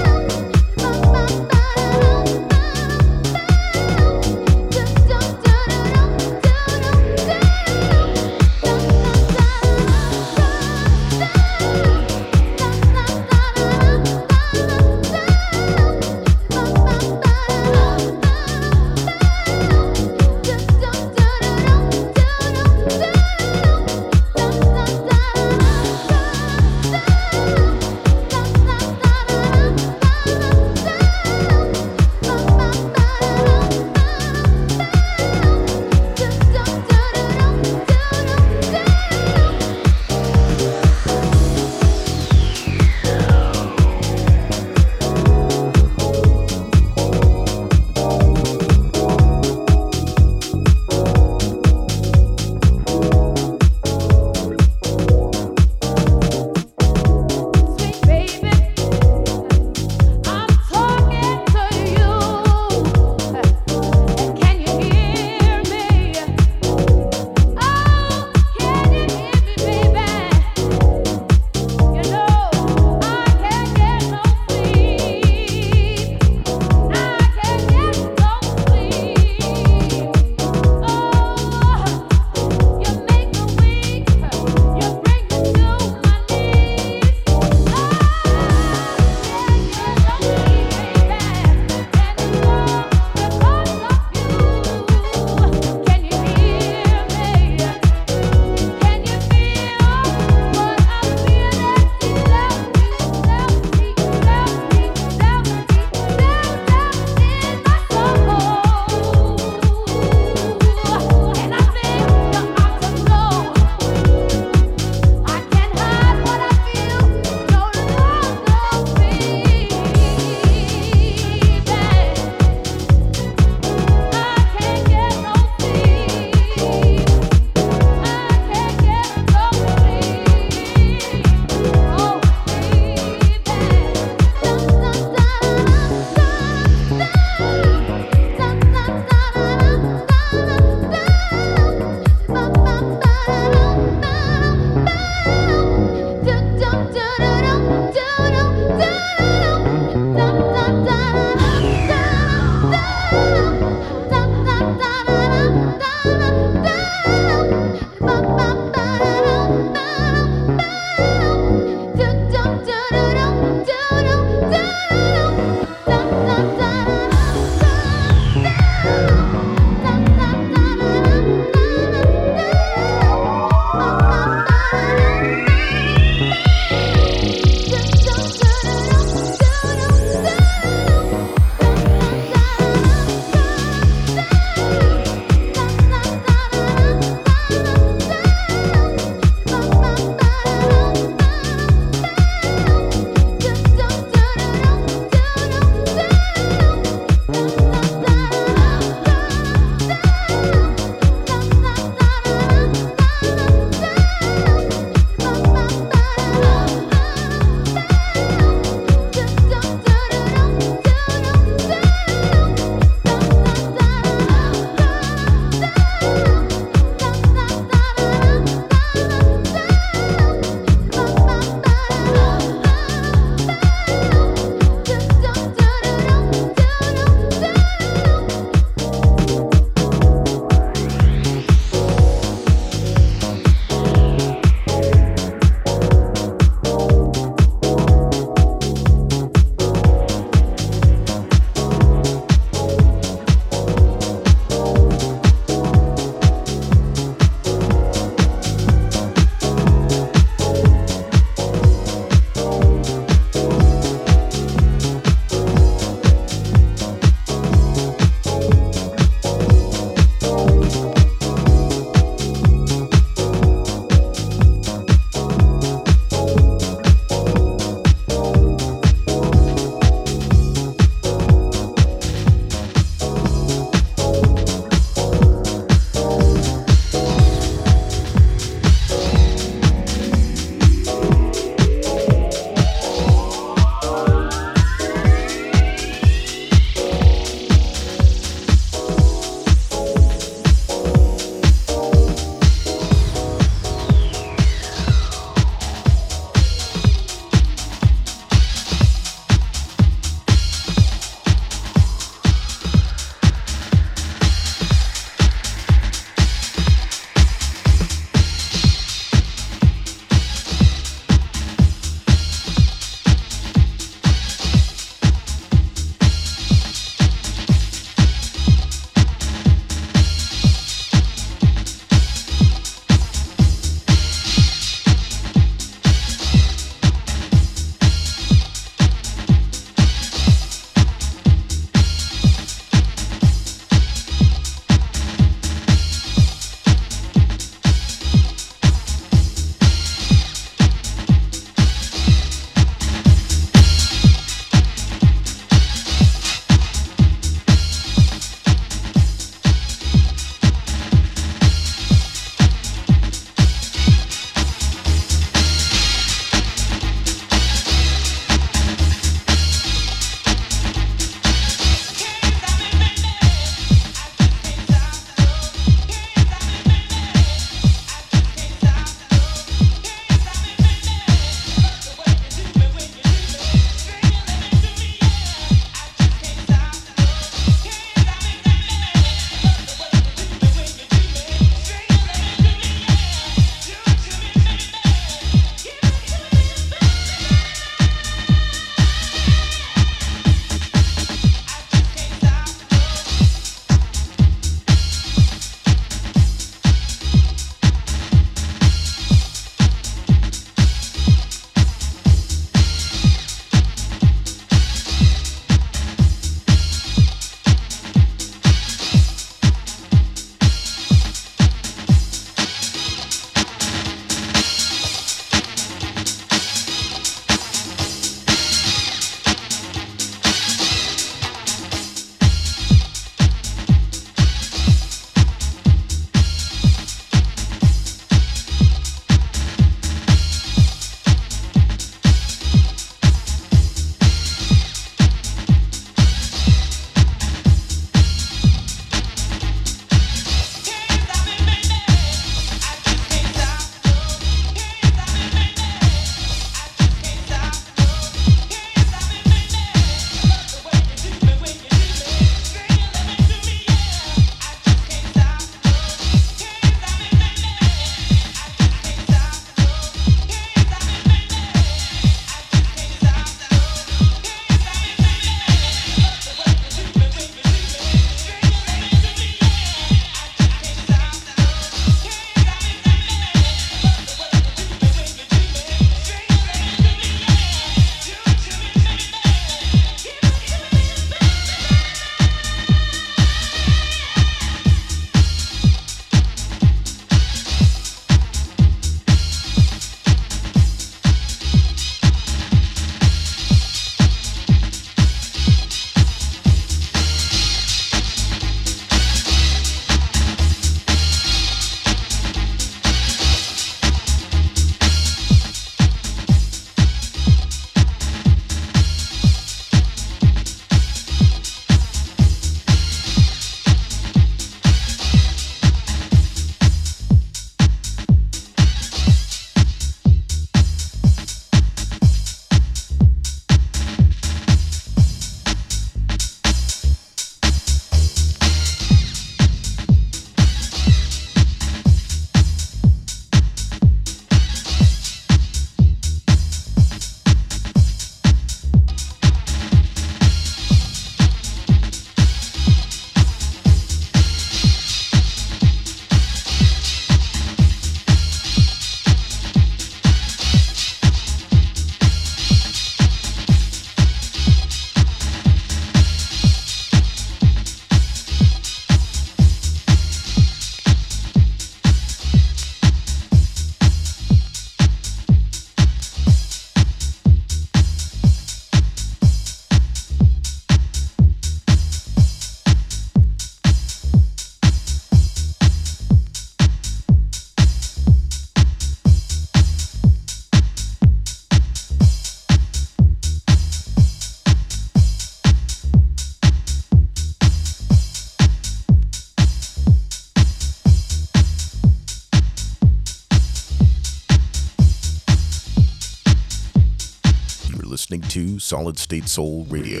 Listening 598.10 598.28
to 598.28 598.58
Solid 598.58 598.98
State 598.98 599.28
Soul 599.28 599.64
Radio. 599.68 600.00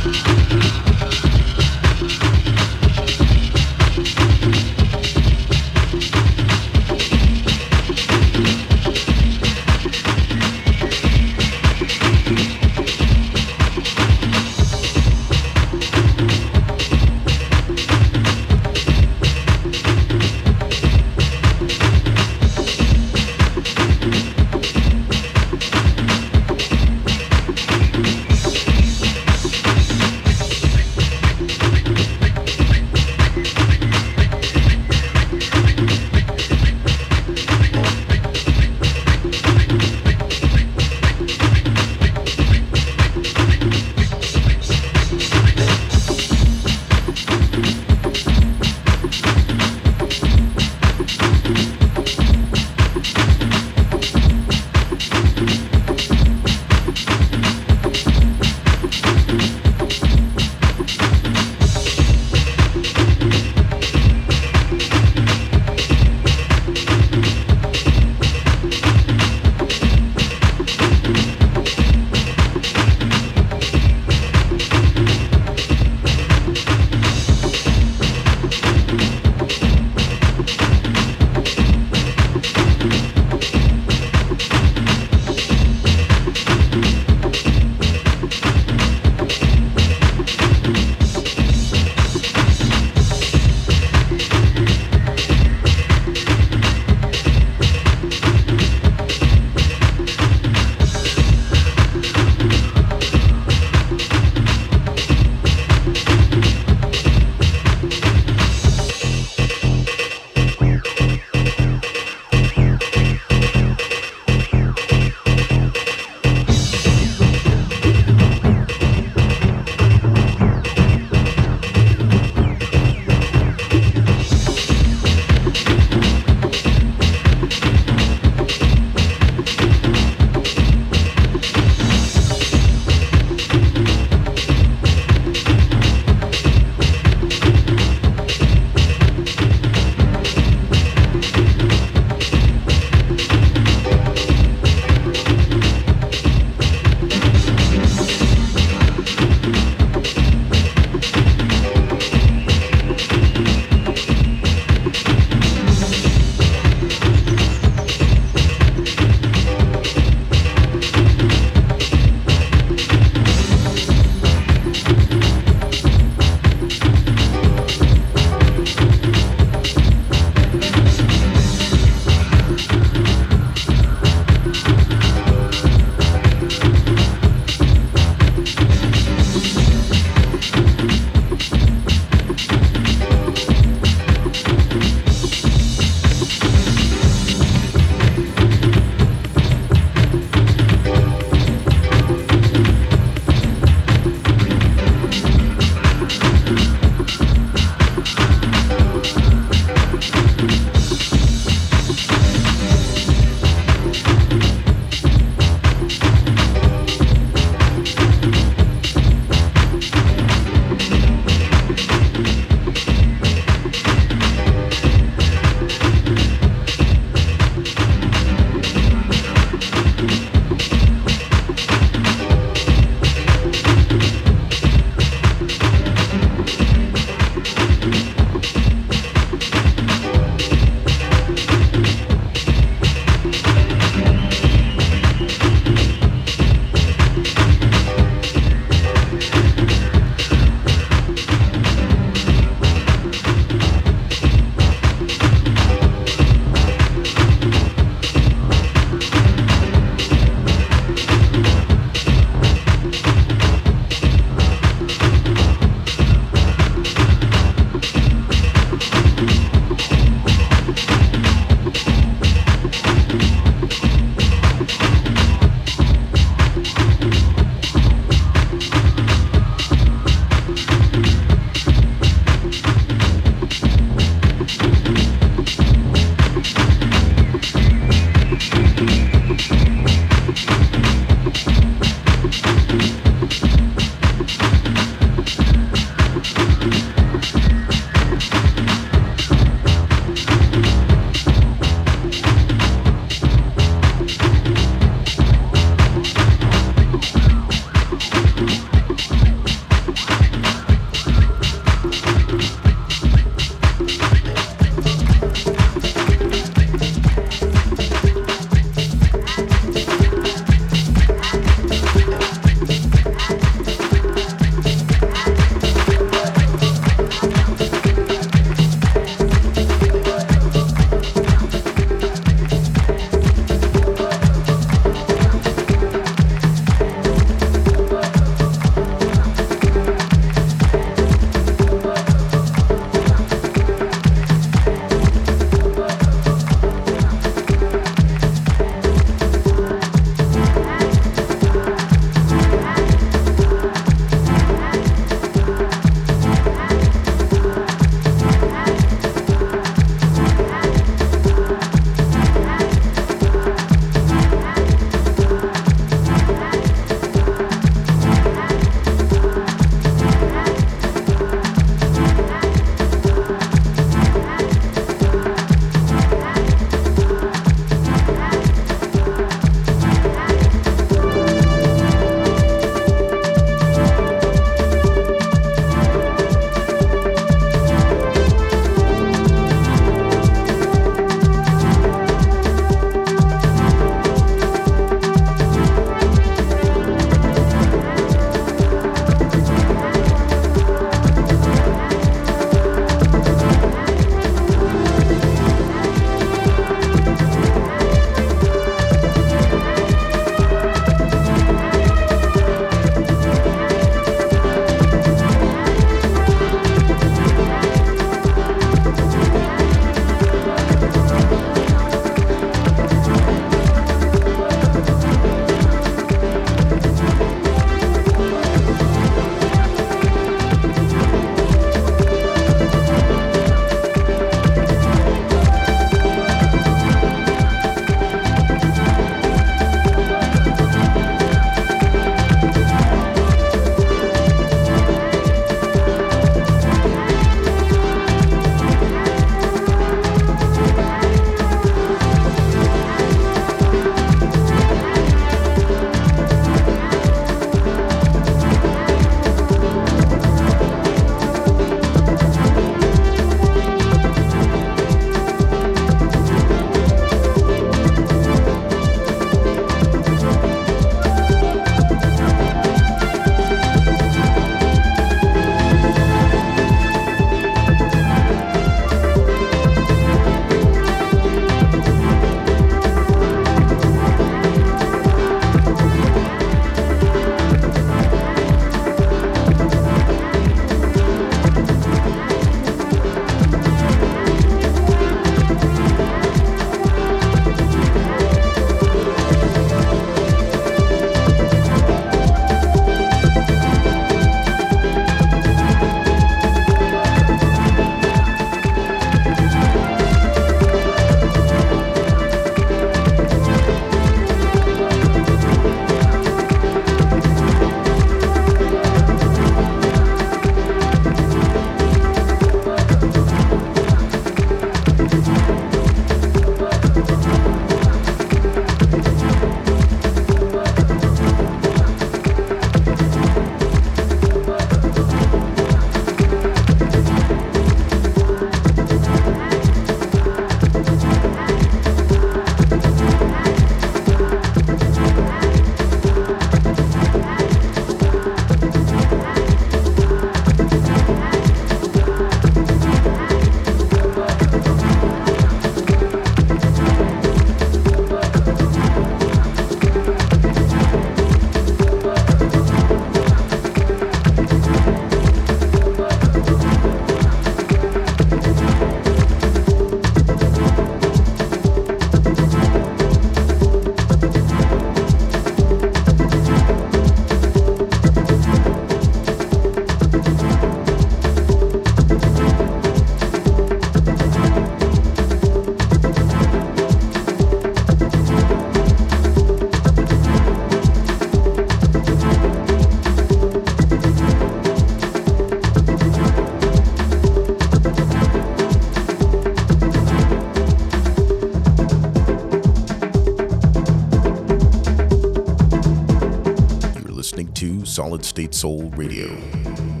Solid 597.91 598.23
State 598.23 598.53
Soul 598.53 598.89
Radio. 598.91 600.00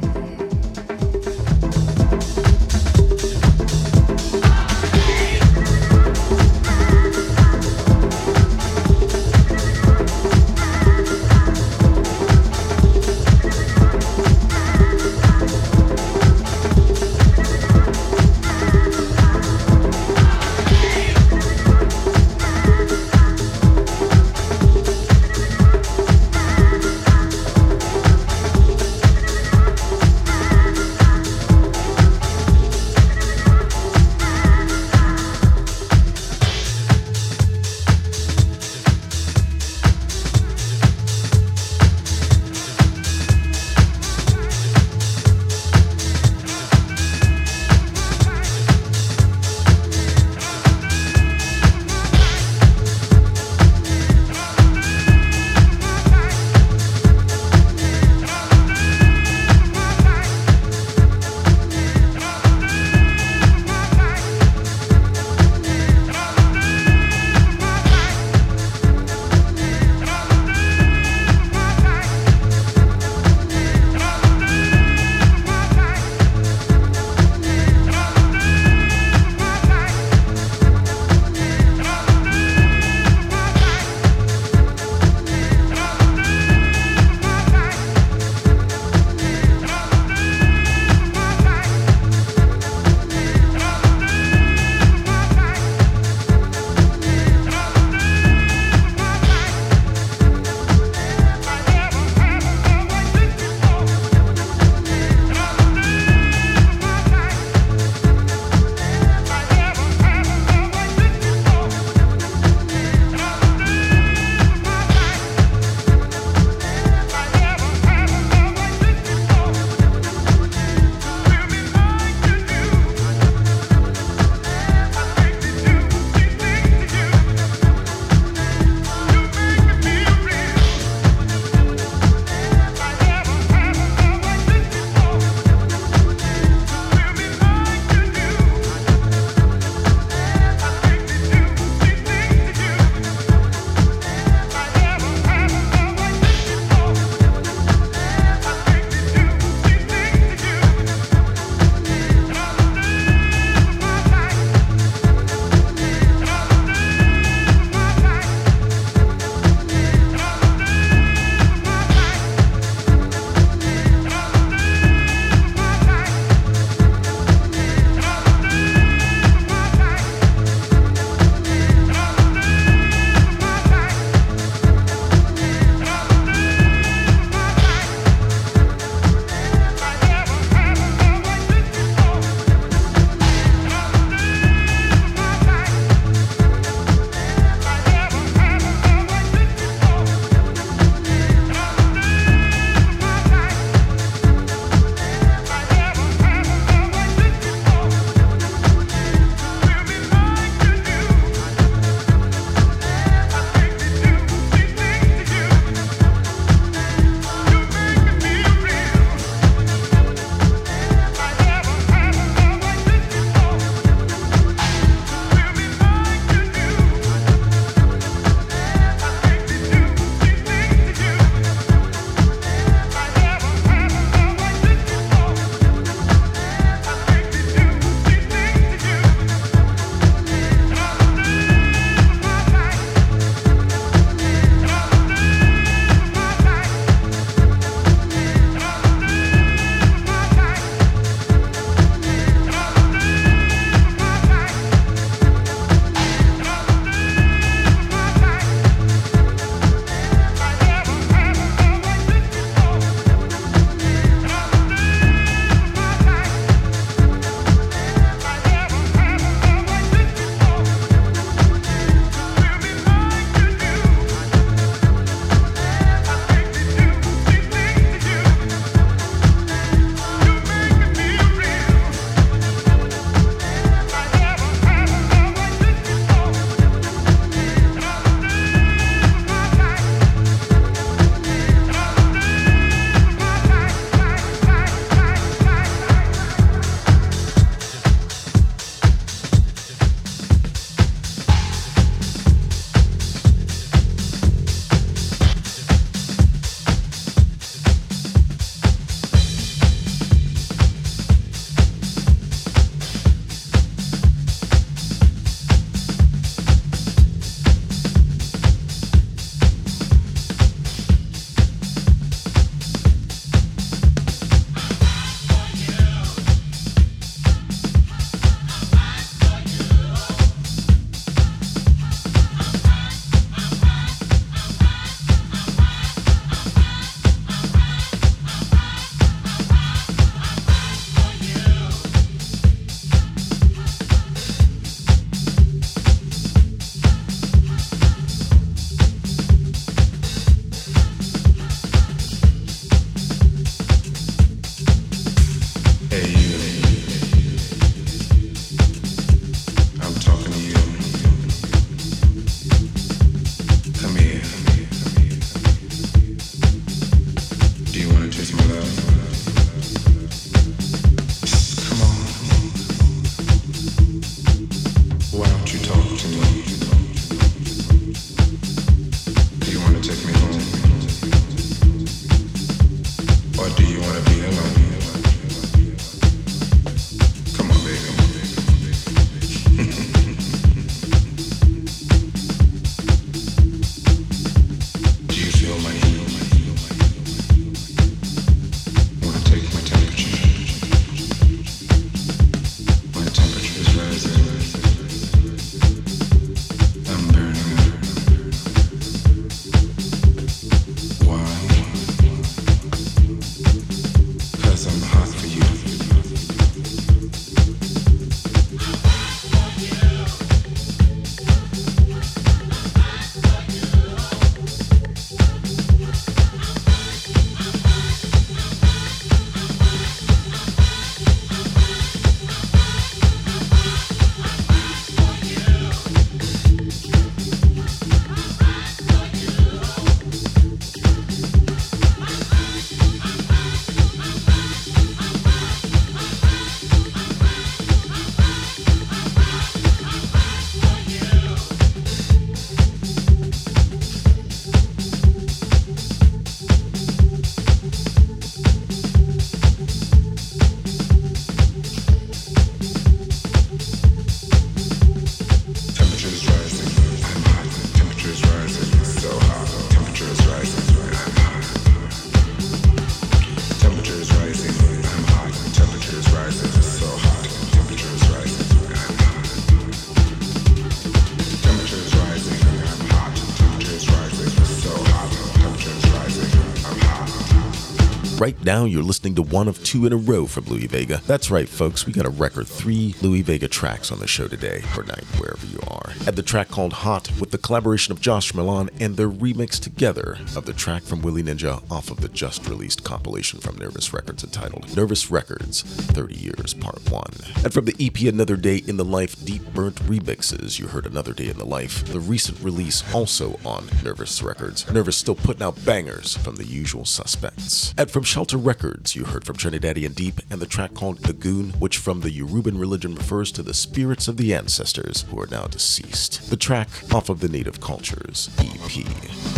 Now, 478.51 478.65
you're 478.65 478.83
listening 478.83 479.15
to 479.15 479.21
one 479.21 479.47
of 479.47 479.63
two 479.63 479.85
in 479.85 479.93
a 479.93 479.95
row 479.95 480.25
from 480.25 480.43
Louis 480.43 480.67
Vega. 480.67 481.01
That's 481.07 481.31
right, 481.31 481.47
folks. 481.47 481.85
We 481.85 481.93
got 481.93 482.05
a 482.05 482.09
record 482.09 482.49
three 482.49 482.95
Louis 483.01 483.21
Vega 483.21 483.47
tracks 483.47 483.93
on 483.93 483.99
the 483.99 484.07
show 484.07 484.27
today, 484.27 484.61
or 484.75 484.83
night, 484.83 485.05
wherever 485.17 485.45
you 485.45 485.60
And 486.07 486.15
the 486.15 486.23
track 486.23 486.49
called 486.49 486.73
Hot, 486.73 487.11
with 487.19 487.29
the 487.29 487.37
collaboration 487.37 487.91
of 487.91 488.01
Josh 488.01 488.33
Milan 488.33 488.71
and 488.79 488.97
their 488.97 489.07
remix 489.07 489.59
together 489.59 490.17
of 490.35 490.45
the 490.45 490.53
track 490.53 490.81
from 490.81 491.03
Willie 491.03 491.21
Ninja 491.21 491.61
off 491.71 491.91
of 491.91 492.01
the 492.01 492.09
just 492.09 492.47
released 492.47 492.83
compilation 492.83 493.39
from 493.39 493.57
Nervous 493.57 493.93
Records 493.93 494.23
entitled 494.23 494.75
Nervous 494.75 495.11
Records 495.11 495.61
30 495.61 496.15
Years 496.15 496.55
Part 496.55 496.89
1. 496.89 497.03
And 497.43 497.53
from 497.53 497.65
the 497.65 497.75
EP 497.79 498.01
Another 498.11 498.35
Day 498.35 498.63
in 498.65 498.77
the 498.77 498.83
Life 498.83 499.23
Deep 499.23 499.43
Burnt 499.53 499.75
Remixes, 499.83 500.57
you 500.57 500.67
heard 500.67 500.87
Another 500.87 501.13
Day 501.13 501.27
in 501.27 501.37
the 501.37 501.45
Life, 501.45 501.85
the 501.85 501.99
recent 501.99 502.39
release 502.39 502.83
also 502.95 503.39
on 503.45 503.69
Nervous 503.83 504.23
Records. 504.23 504.69
Nervous 504.71 504.97
still 504.97 505.15
putting 505.15 505.43
out 505.43 505.63
bangers 505.65 506.17
from 506.17 506.37
the 506.37 506.47
usual 506.47 506.83
suspects. 506.83 507.75
And 507.77 507.91
from 507.91 508.03
Shelter 508.03 508.37
Records, 508.37 508.95
you 508.95 509.05
heard 509.05 509.23
from 509.23 509.37
Trinidadian 509.37 509.93
Deep 509.93 510.15
and 510.31 510.41
the 510.41 510.47
track 510.47 510.73
called 510.73 511.03
The 511.03 511.13
Goon, 511.13 511.51
which 511.59 511.77
from 511.77 512.01
the 512.01 512.09
Yoruban 512.09 512.59
religion 512.59 512.95
refers 512.95 513.31
to 513.33 513.43
the 513.43 513.53
spirits 513.53 514.07
of 514.07 514.17
the 514.17 514.33
ancestors 514.33 515.03
who 515.03 515.19
are 515.19 515.27
now 515.27 515.45
deceased. 515.45 515.90
The 515.91 516.37
track 516.37 516.69
off 516.93 517.09
of 517.09 517.19
the 517.19 517.27
Native 517.27 517.59
Cultures 517.59 518.29
EP. 518.39 518.85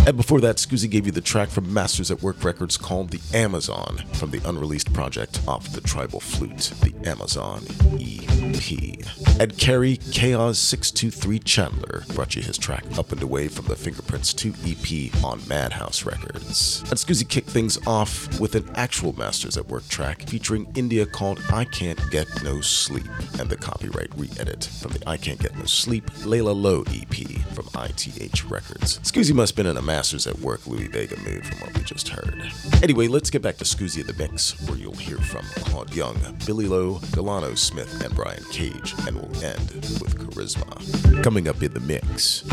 And 0.06 0.18
before 0.18 0.40
that, 0.42 0.58
Scoozy 0.58 0.90
gave 0.90 1.06
you 1.06 1.12
the 1.12 1.22
track 1.22 1.50
from 1.50 1.74
Masters 1.74 2.12
at 2.12 2.22
Work 2.22 2.44
Records 2.44 2.78
called 2.78 3.10
The 3.10 3.22
Amazon 3.36 4.04
from 4.14 4.32
the 4.32 4.42
unreleased 4.48 4.94
project 4.94 5.42
off 5.48 5.72
the 5.72 5.82
Tribal 5.82 6.20
Flute, 6.20 6.74
The 6.82 6.94
Amazon 7.10 7.64
EP. 7.94 9.00
And 9.40 9.54
Kerri 9.54 9.98
Kaoz 10.12 10.58
623 10.58 11.40
Chandler 11.40 12.04
brought 12.14 12.36
you 12.36 12.42
his 12.42 12.58
track 12.58 12.84
Up 12.98 13.12
and 13.12 13.24
Away 13.24 13.48
from 13.48 13.66
the 13.66 13.76
Fingerprints 13.76 14.34
2 14.34 14.54
EP 14.66 15.24
on 15.24 15.42
Madhouse 15.48 16.06
Records. 16.06 16.82
And 16.82 17.00
Scoozy 17.00 17.28
kicked 17.28 17.50
things 17.50 17.80
off 17.88 18.40
with 18.40 18.56
an 18.56 18.70
actual 18.76 19.14
Masters 19.14 19.58
at 19.58 19.68
Work 19.70 19.88
track 19.88 20.28
featuring 20.28 20.72
India 20.76 21.06
called 21.06 21.42
I 21.52 21.66
Can't 21.66 22.00
Get 22.12 22.28
No 22.44 22.62
Sleep 22.62 23.08
and 23.40 23.50
the 23.50 23.58
copyright 23.58 24.10
re 24.18 24.30
edit 24.38 24.66
from 24.66 24.92
the 24.92 25.10
I 25.10 25.18
Can't 25.18 25.40
Get 25.40 25.58
No 25.58 25.66
Sleep 25.66 26.06
Layla 26.26 26.43
Low 26.52 26.82
EP 26.90 27.16
from 27.54 27.68
ITH 27.76 28.44
Records. 28.50 29.00
Scoozy 29.00 29.34
must 29.34 29.52
have 29.52 29.56
been 29.56 29.68
in 29.68 29.78
a 29.78 29.82
Masters 29.82 30.28
at 30.28 30.38
Work 30.40 30.68
Louis 30.68 30.88
Vega 30.88 31.16
mood 31.22 31.46
from 31.46 31.60
what 31.60 31.78
we 31.78 31.84
just 31.84 32.10
heard. 32.10 32.52
Anyway, 32.82 33.08
let's 33.08 33.30
get 33.30 33.42
back 33.42 33.58
to 33.58 33.64
Scoozy 33.64 34.02
in 34.02 34.08
the 34.08 34.14
Mix, 34.14 34.60
where 34.68 34.78
you'll 34.78 34.94
hear 34.94 35.18
from 35.18 35.46
Claude 35.64 35.94
Young, 35.96 36.18
Billy 36.46 36.68
Lowe, 36.68 37.00
Delano 37.12 37.56
Smith, 37.56 38.04
and 38.04 38.14
Brian 38.16 38.44
Cage, 38.52 38.94
and 39.08 39.16
we'll 39.16 39.44
end 39.44 39.70
with 40.02 40.18
Charisma. 40.18 41.24
Coming 41.24 41.48
up 41.48 41.62
in 41.64 41.74
the 41.74 41.80
mix, 41.80 42.44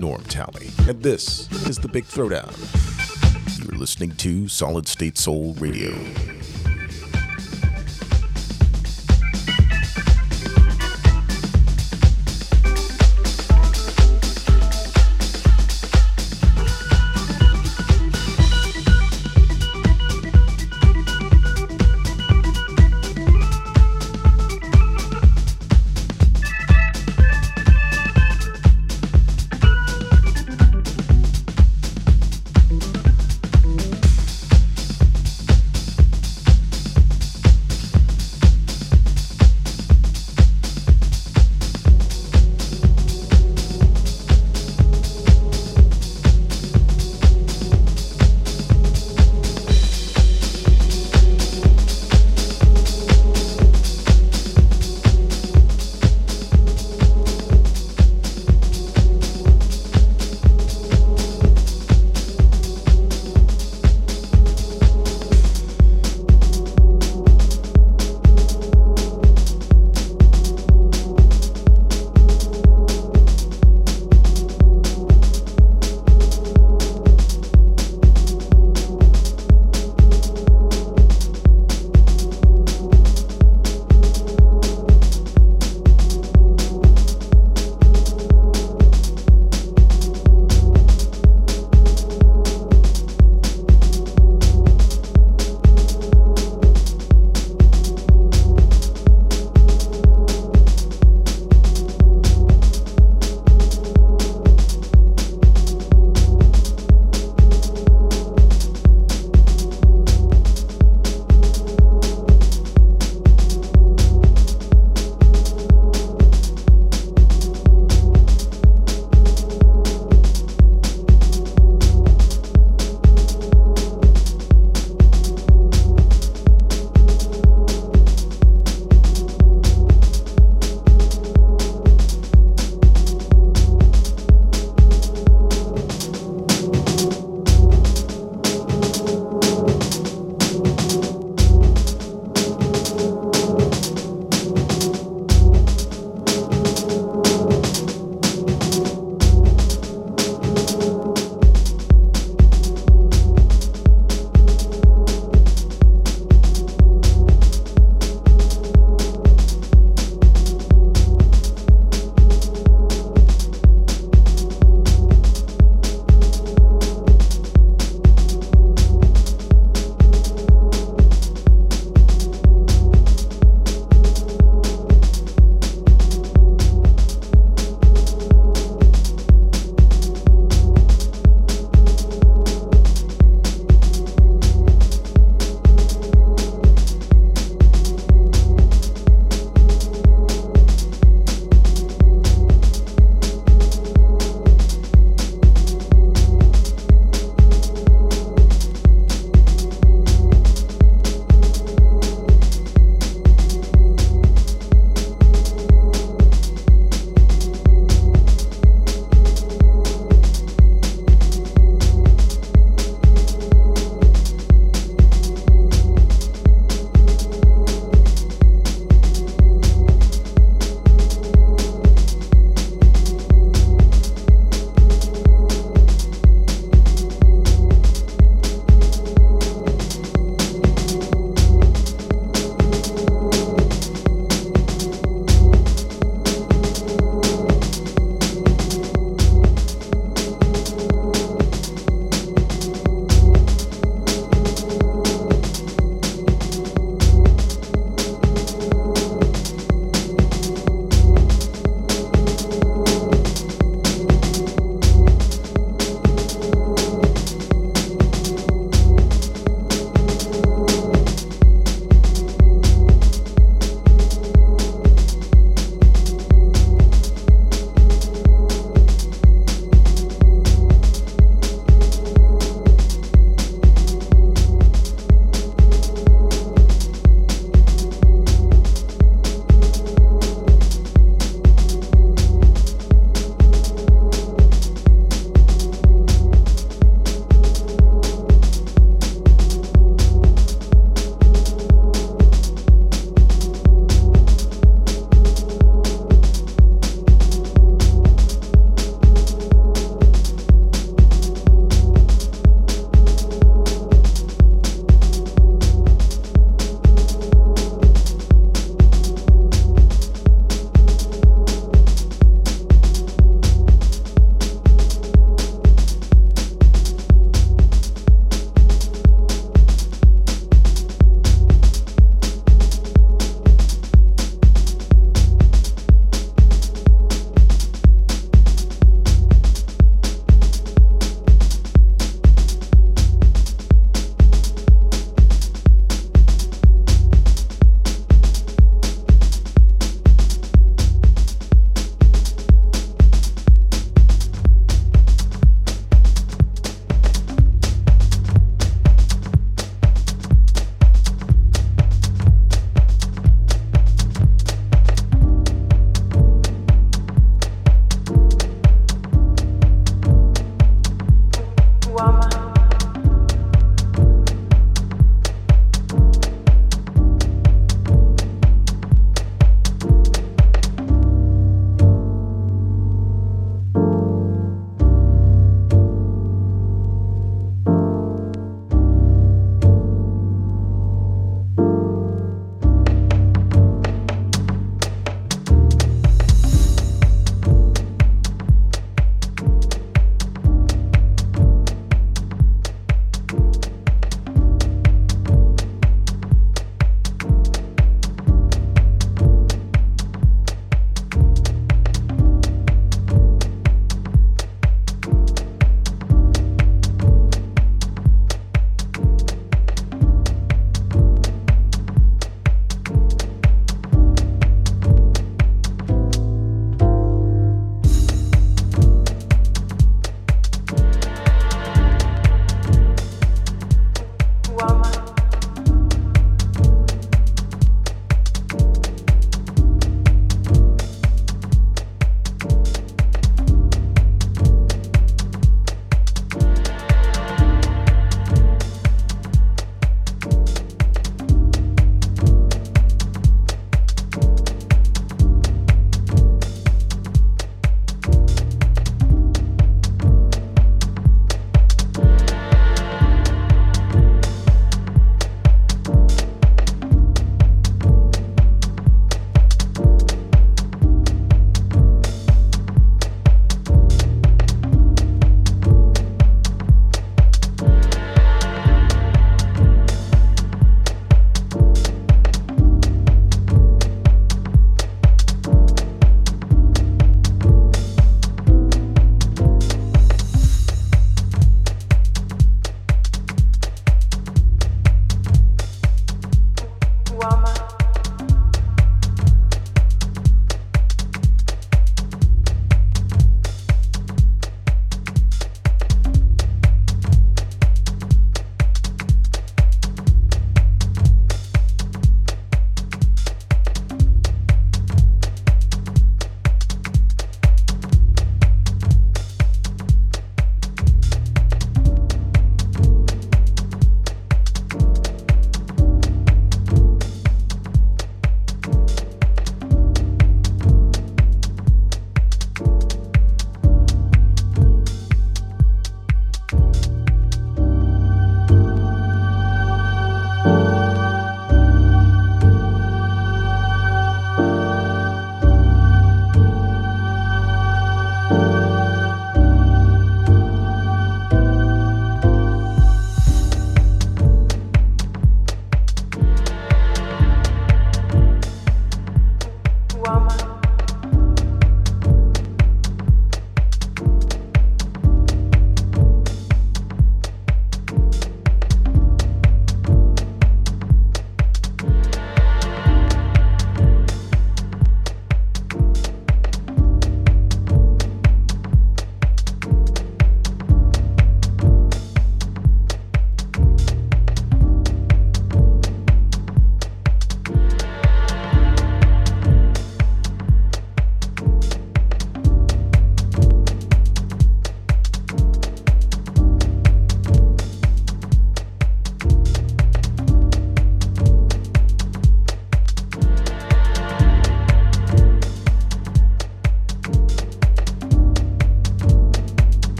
Norm 0.00 0.22
Talley. 0.24 0.70
And 0.88 1.02
this 1.02 1.50
is 1.68 1.78
the 1.78 1.88
Big 1.88 2.04
Throwdown. 2.04 2.52
You're 3.64 3.78
listening 3.78 4.12
to 4.16 4.48
Solid 4.48 4.86
State 4.86 5.16
Soul 5.16 5.54
Radio. 5.54 5.94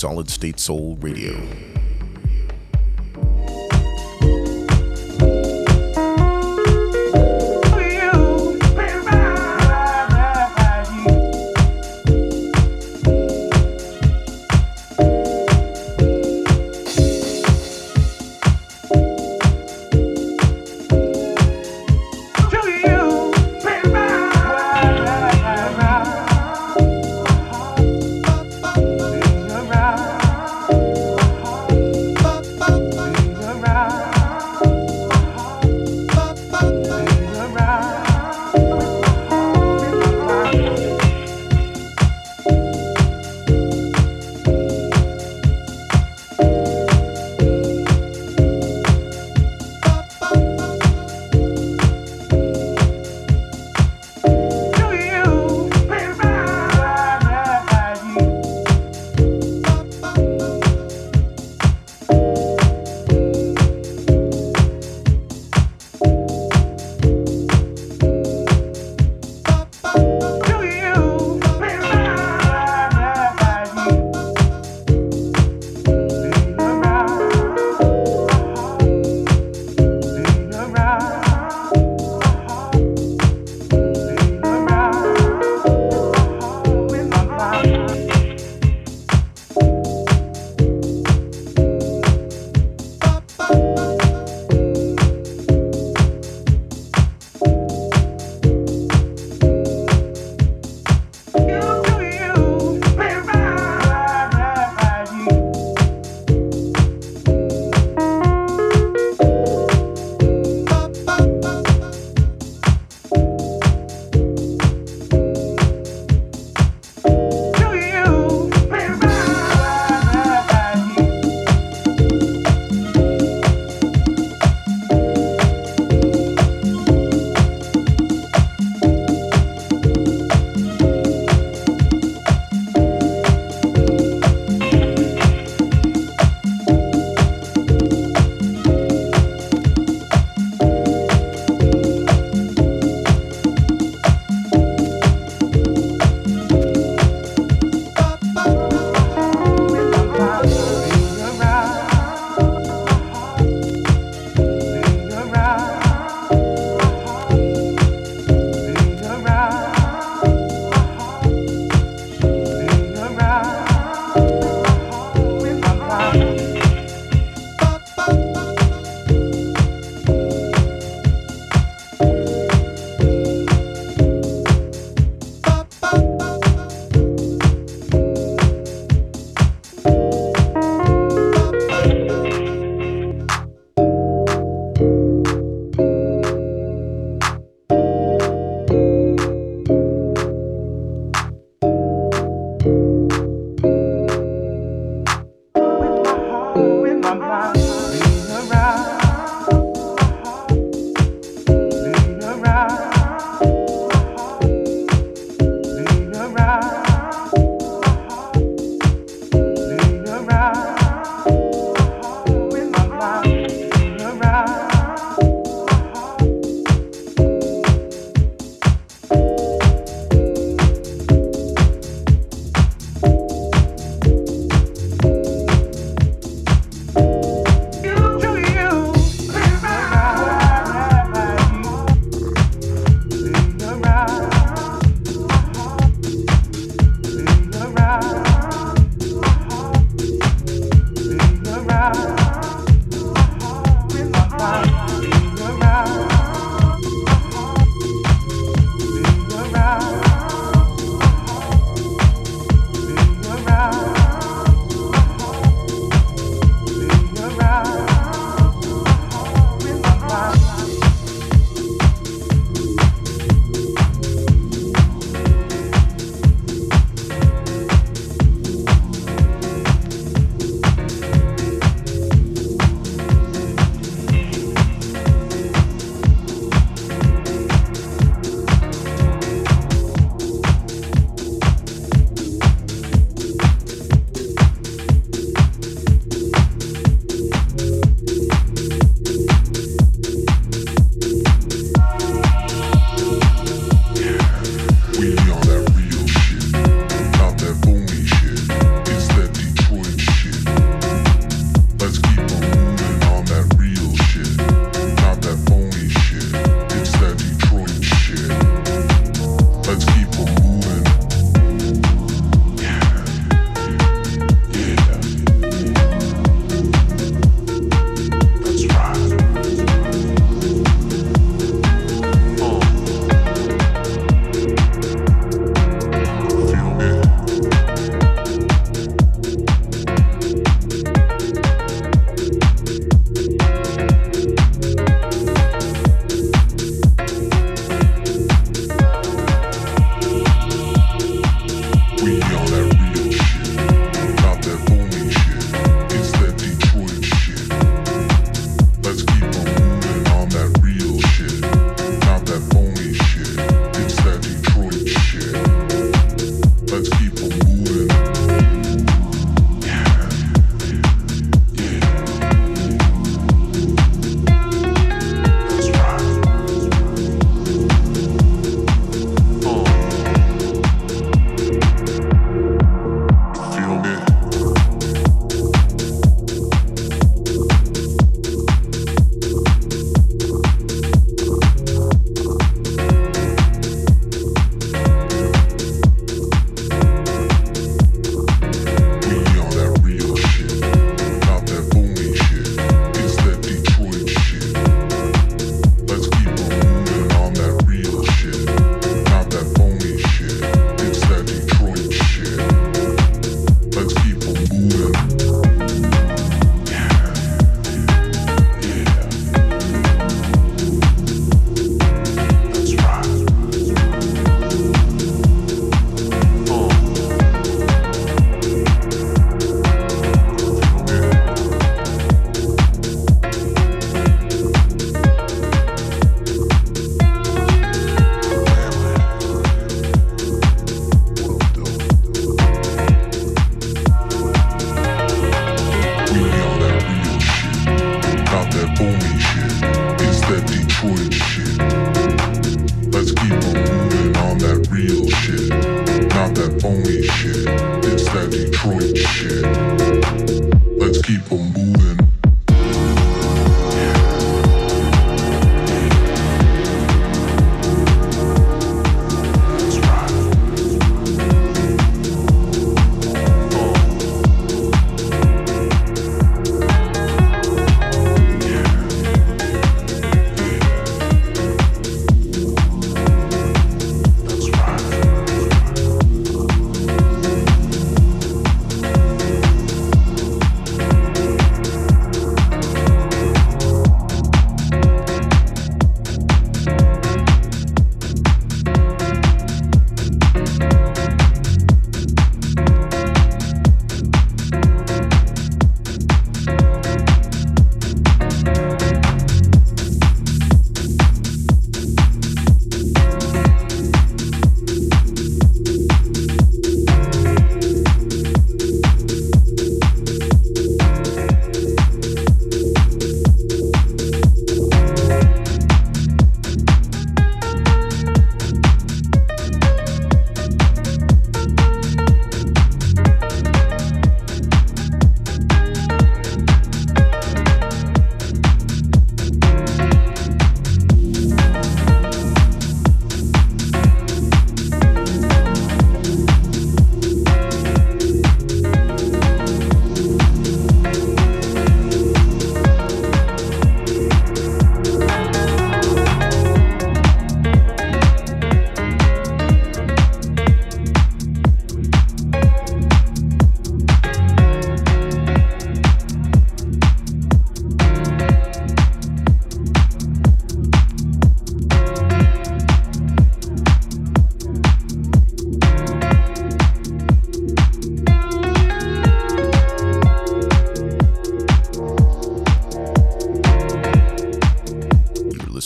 Solid 0.00 0.30
State 0.30 0.58
Soul 0.58 0.96
Radio. 1.02 1.69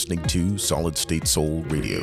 Listening 0.07 0.27
to 0.27 0.57
Solid 0.59 0.95
State 0.95 1.27
Soul 1.27 1.63
Radio. 1.63 1.99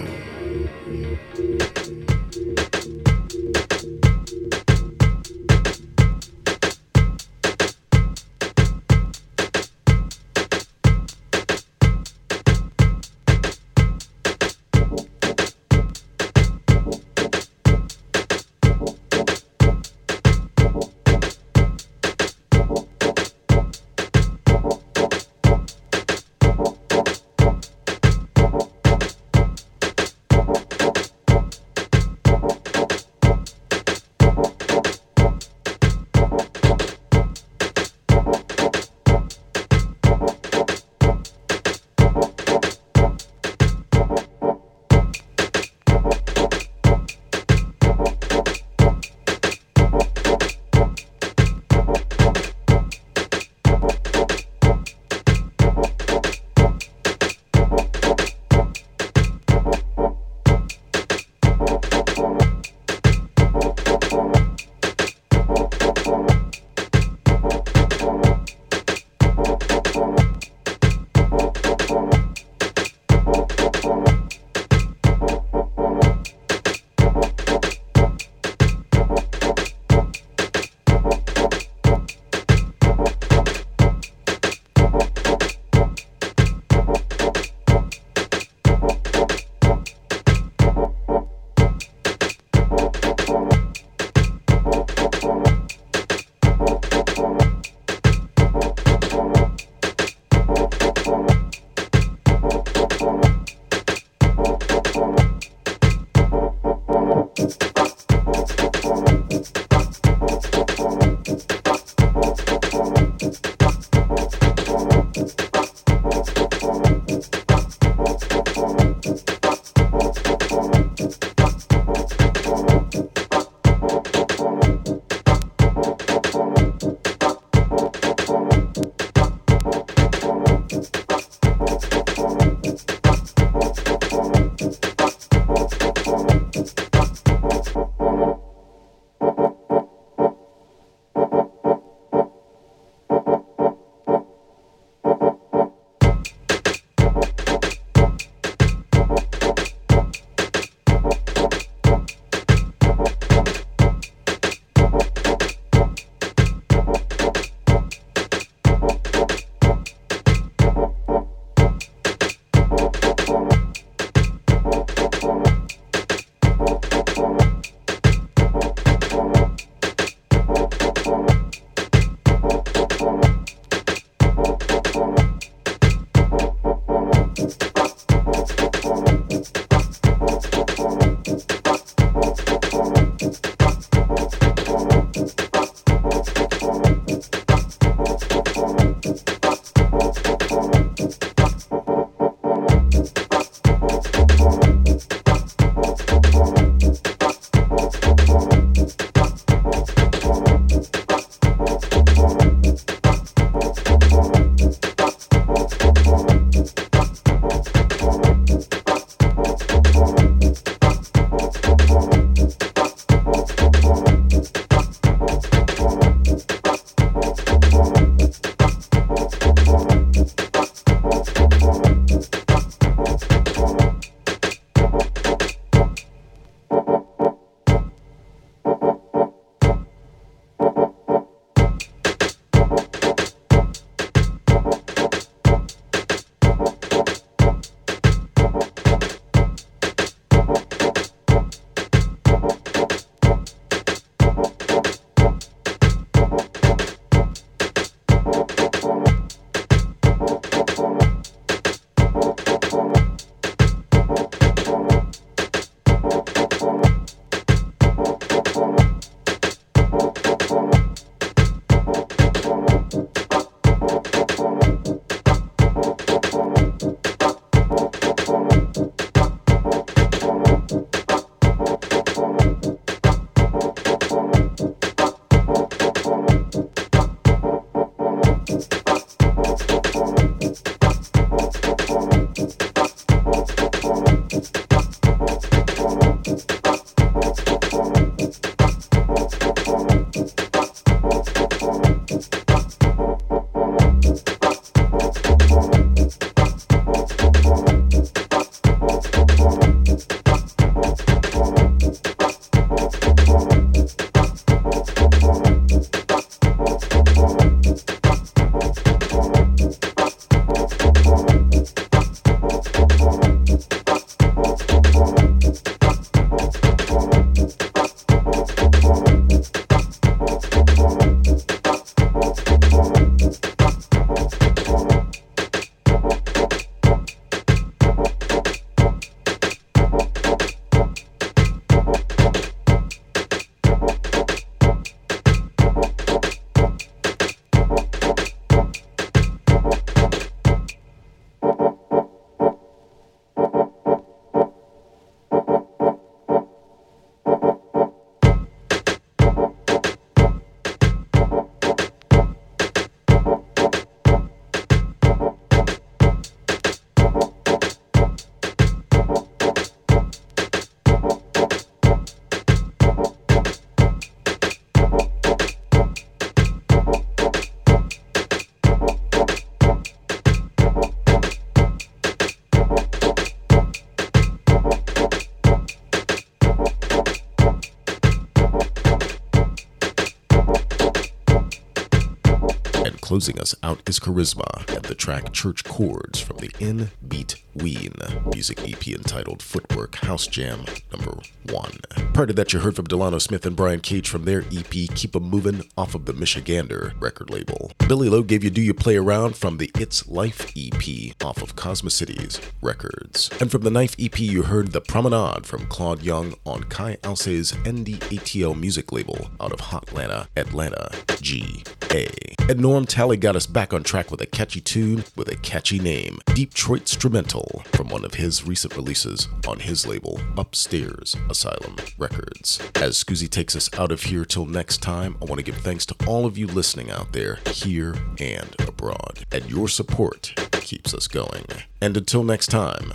Closing 383.22 383.40
us 383.40 383.54
out 383.62 383.80
is 383.88 384.00
Charisma 384.00 384.68
and 384.74 384.84
the 384.84 384.96
track 384.96 385.32
Church 385.32 385.62
Chords 385.62 386.18
from 386.18 386.38
the 386.38 386.50
In 386.58 386.90
Beat 387.06 387.36
Ween 387.54 387.94
music 388.34 388.68
EP 388.68 388.88
entitled 388.88 389.40
Footwork 389.40 389.94
House 389.94 390.26
Jam 390.26 390.64
number 390.90 391.16
one. 391.48 391.70
Prior 392.14 392.26
to 392.26 392.32
that, 392.32 392.52
you 392.52 392.58
heard 392.58 392.74
from 392.74 392.86
Delano 392.86 393.18
Smith 393.18 393.46
and 393.46 393.54
Brian 393.54 393.78
Cage 393.78 394.08
from 394.08 394.24
their 394.24 394.42
EP 394.50 394.88
Keep 394.88 395.14
'em 395.14 395.30
Movin' 395.30 395.62
off 395.78 395.94
of 395.94 396.06
the 396.06 396.12
Michigander 396.12 397.00
record 397.00 397.30
label. 397.30 397.70
Billy 397.86 398.08
Lowe 398.08 398.24
gave 398.24 398.42
you 398.42 398.50
Do 398.50 398.60
You 398.60 398.74
Play 398.74 398.96
Around 398.96 399.36
from 399.36 399.58
the 399.58 399.70
It's 399.78 400.08
Life 400.08 400.50
EP 400.56 401.14
off 401.24 401.42
of 401.42 401.54
Cosmocities 401.54 402.40
Records. 402.60 403.30
And 403.38 403.52
from 403.52 403.62
the 403.62 403.70
Knife 403.70 403.94
EP, 404.00 404.18
you 404.18 404.42
heard 404.42 404.72
The 404.72 404.80
Promenade 404.80 405.46
from 405.46 405.66
Claude 405.66 406.02
Young 406.02 406.34
on 406.44 406.64
Kai 406.64 406.96
Alce's 407.04 407.52
NDATL 407.64 408.58
music 408.58 408.90
label 408.90 409.30
out 409.40 409.52
of 409.52 409.60
Hotlanta, 409.60 410.26
Atlanta, 410.36 410.90
GA. 411.20 412.08
And 412.48 412.60
Norm 412.60 412.86
Talley 412.86 413.16
got 413.16 413.36
us 413.36 413.46
back 413.46 413.72
on 413.72 413.84
track 413.84 414.10
with 414.10 414.20
a 414.20 414.26
catchy 414.26 414.60
tune 414.60 415.04
with 415.14 415.28
a 415.28 415.36
catchy 415.36 415.78
name, 415.78 416.18
Detroit 416.34 416.80
Instrumental, 416.80 417.62
from 417.72 417.88
one 417.88 418.04
of 418.04 418.14
his 418.14 418.44
recent 418.46 418.76
releases 418.76 419.28
on 419.46 419.60
his 419.60 419.86
label, 419.86 420.20
Upstairs 420.36 421.16
Asylum 421.30 421.76
Records. 421.96 422.60
As 422.74 423.02
Scoozy 423.02 423.30
takes 423.30 423.54
us 423.54 423.70
out 423.78 423.92
of 423.92 424.02
here 424.02 424.24
till 424.24 424.44
next 424.44 424.82
time, 424.82 425.16
I 425.22 425.26
want 425.26 425.38
to 425.38 425.44
give 425.44 425.56
thanks 425.58 425.86
to 425.86 425.96
all 426.06 426.26
of 426.26 426.36
you 426.36 426.48
listening 426.48 426.90
out 426.90 427.12
there, 427.12 427.38
here 427.46 427.94
and 428.18 428.54
abroad. 428.66 429.24
And 429.30 429.48
your 429.48 429.68
support 429.68 430.34
keeps 430.50 430.92
us 430.92 431.06
going. 431.06 431.44
And 431.80 431.96
until 431.96 432.24
next 432.24 432.48
time, 432.48 432.92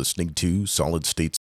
listening 0.00 0.32
to 0.32 0.64
Solid 0.64 1.04
State 1.04 1.36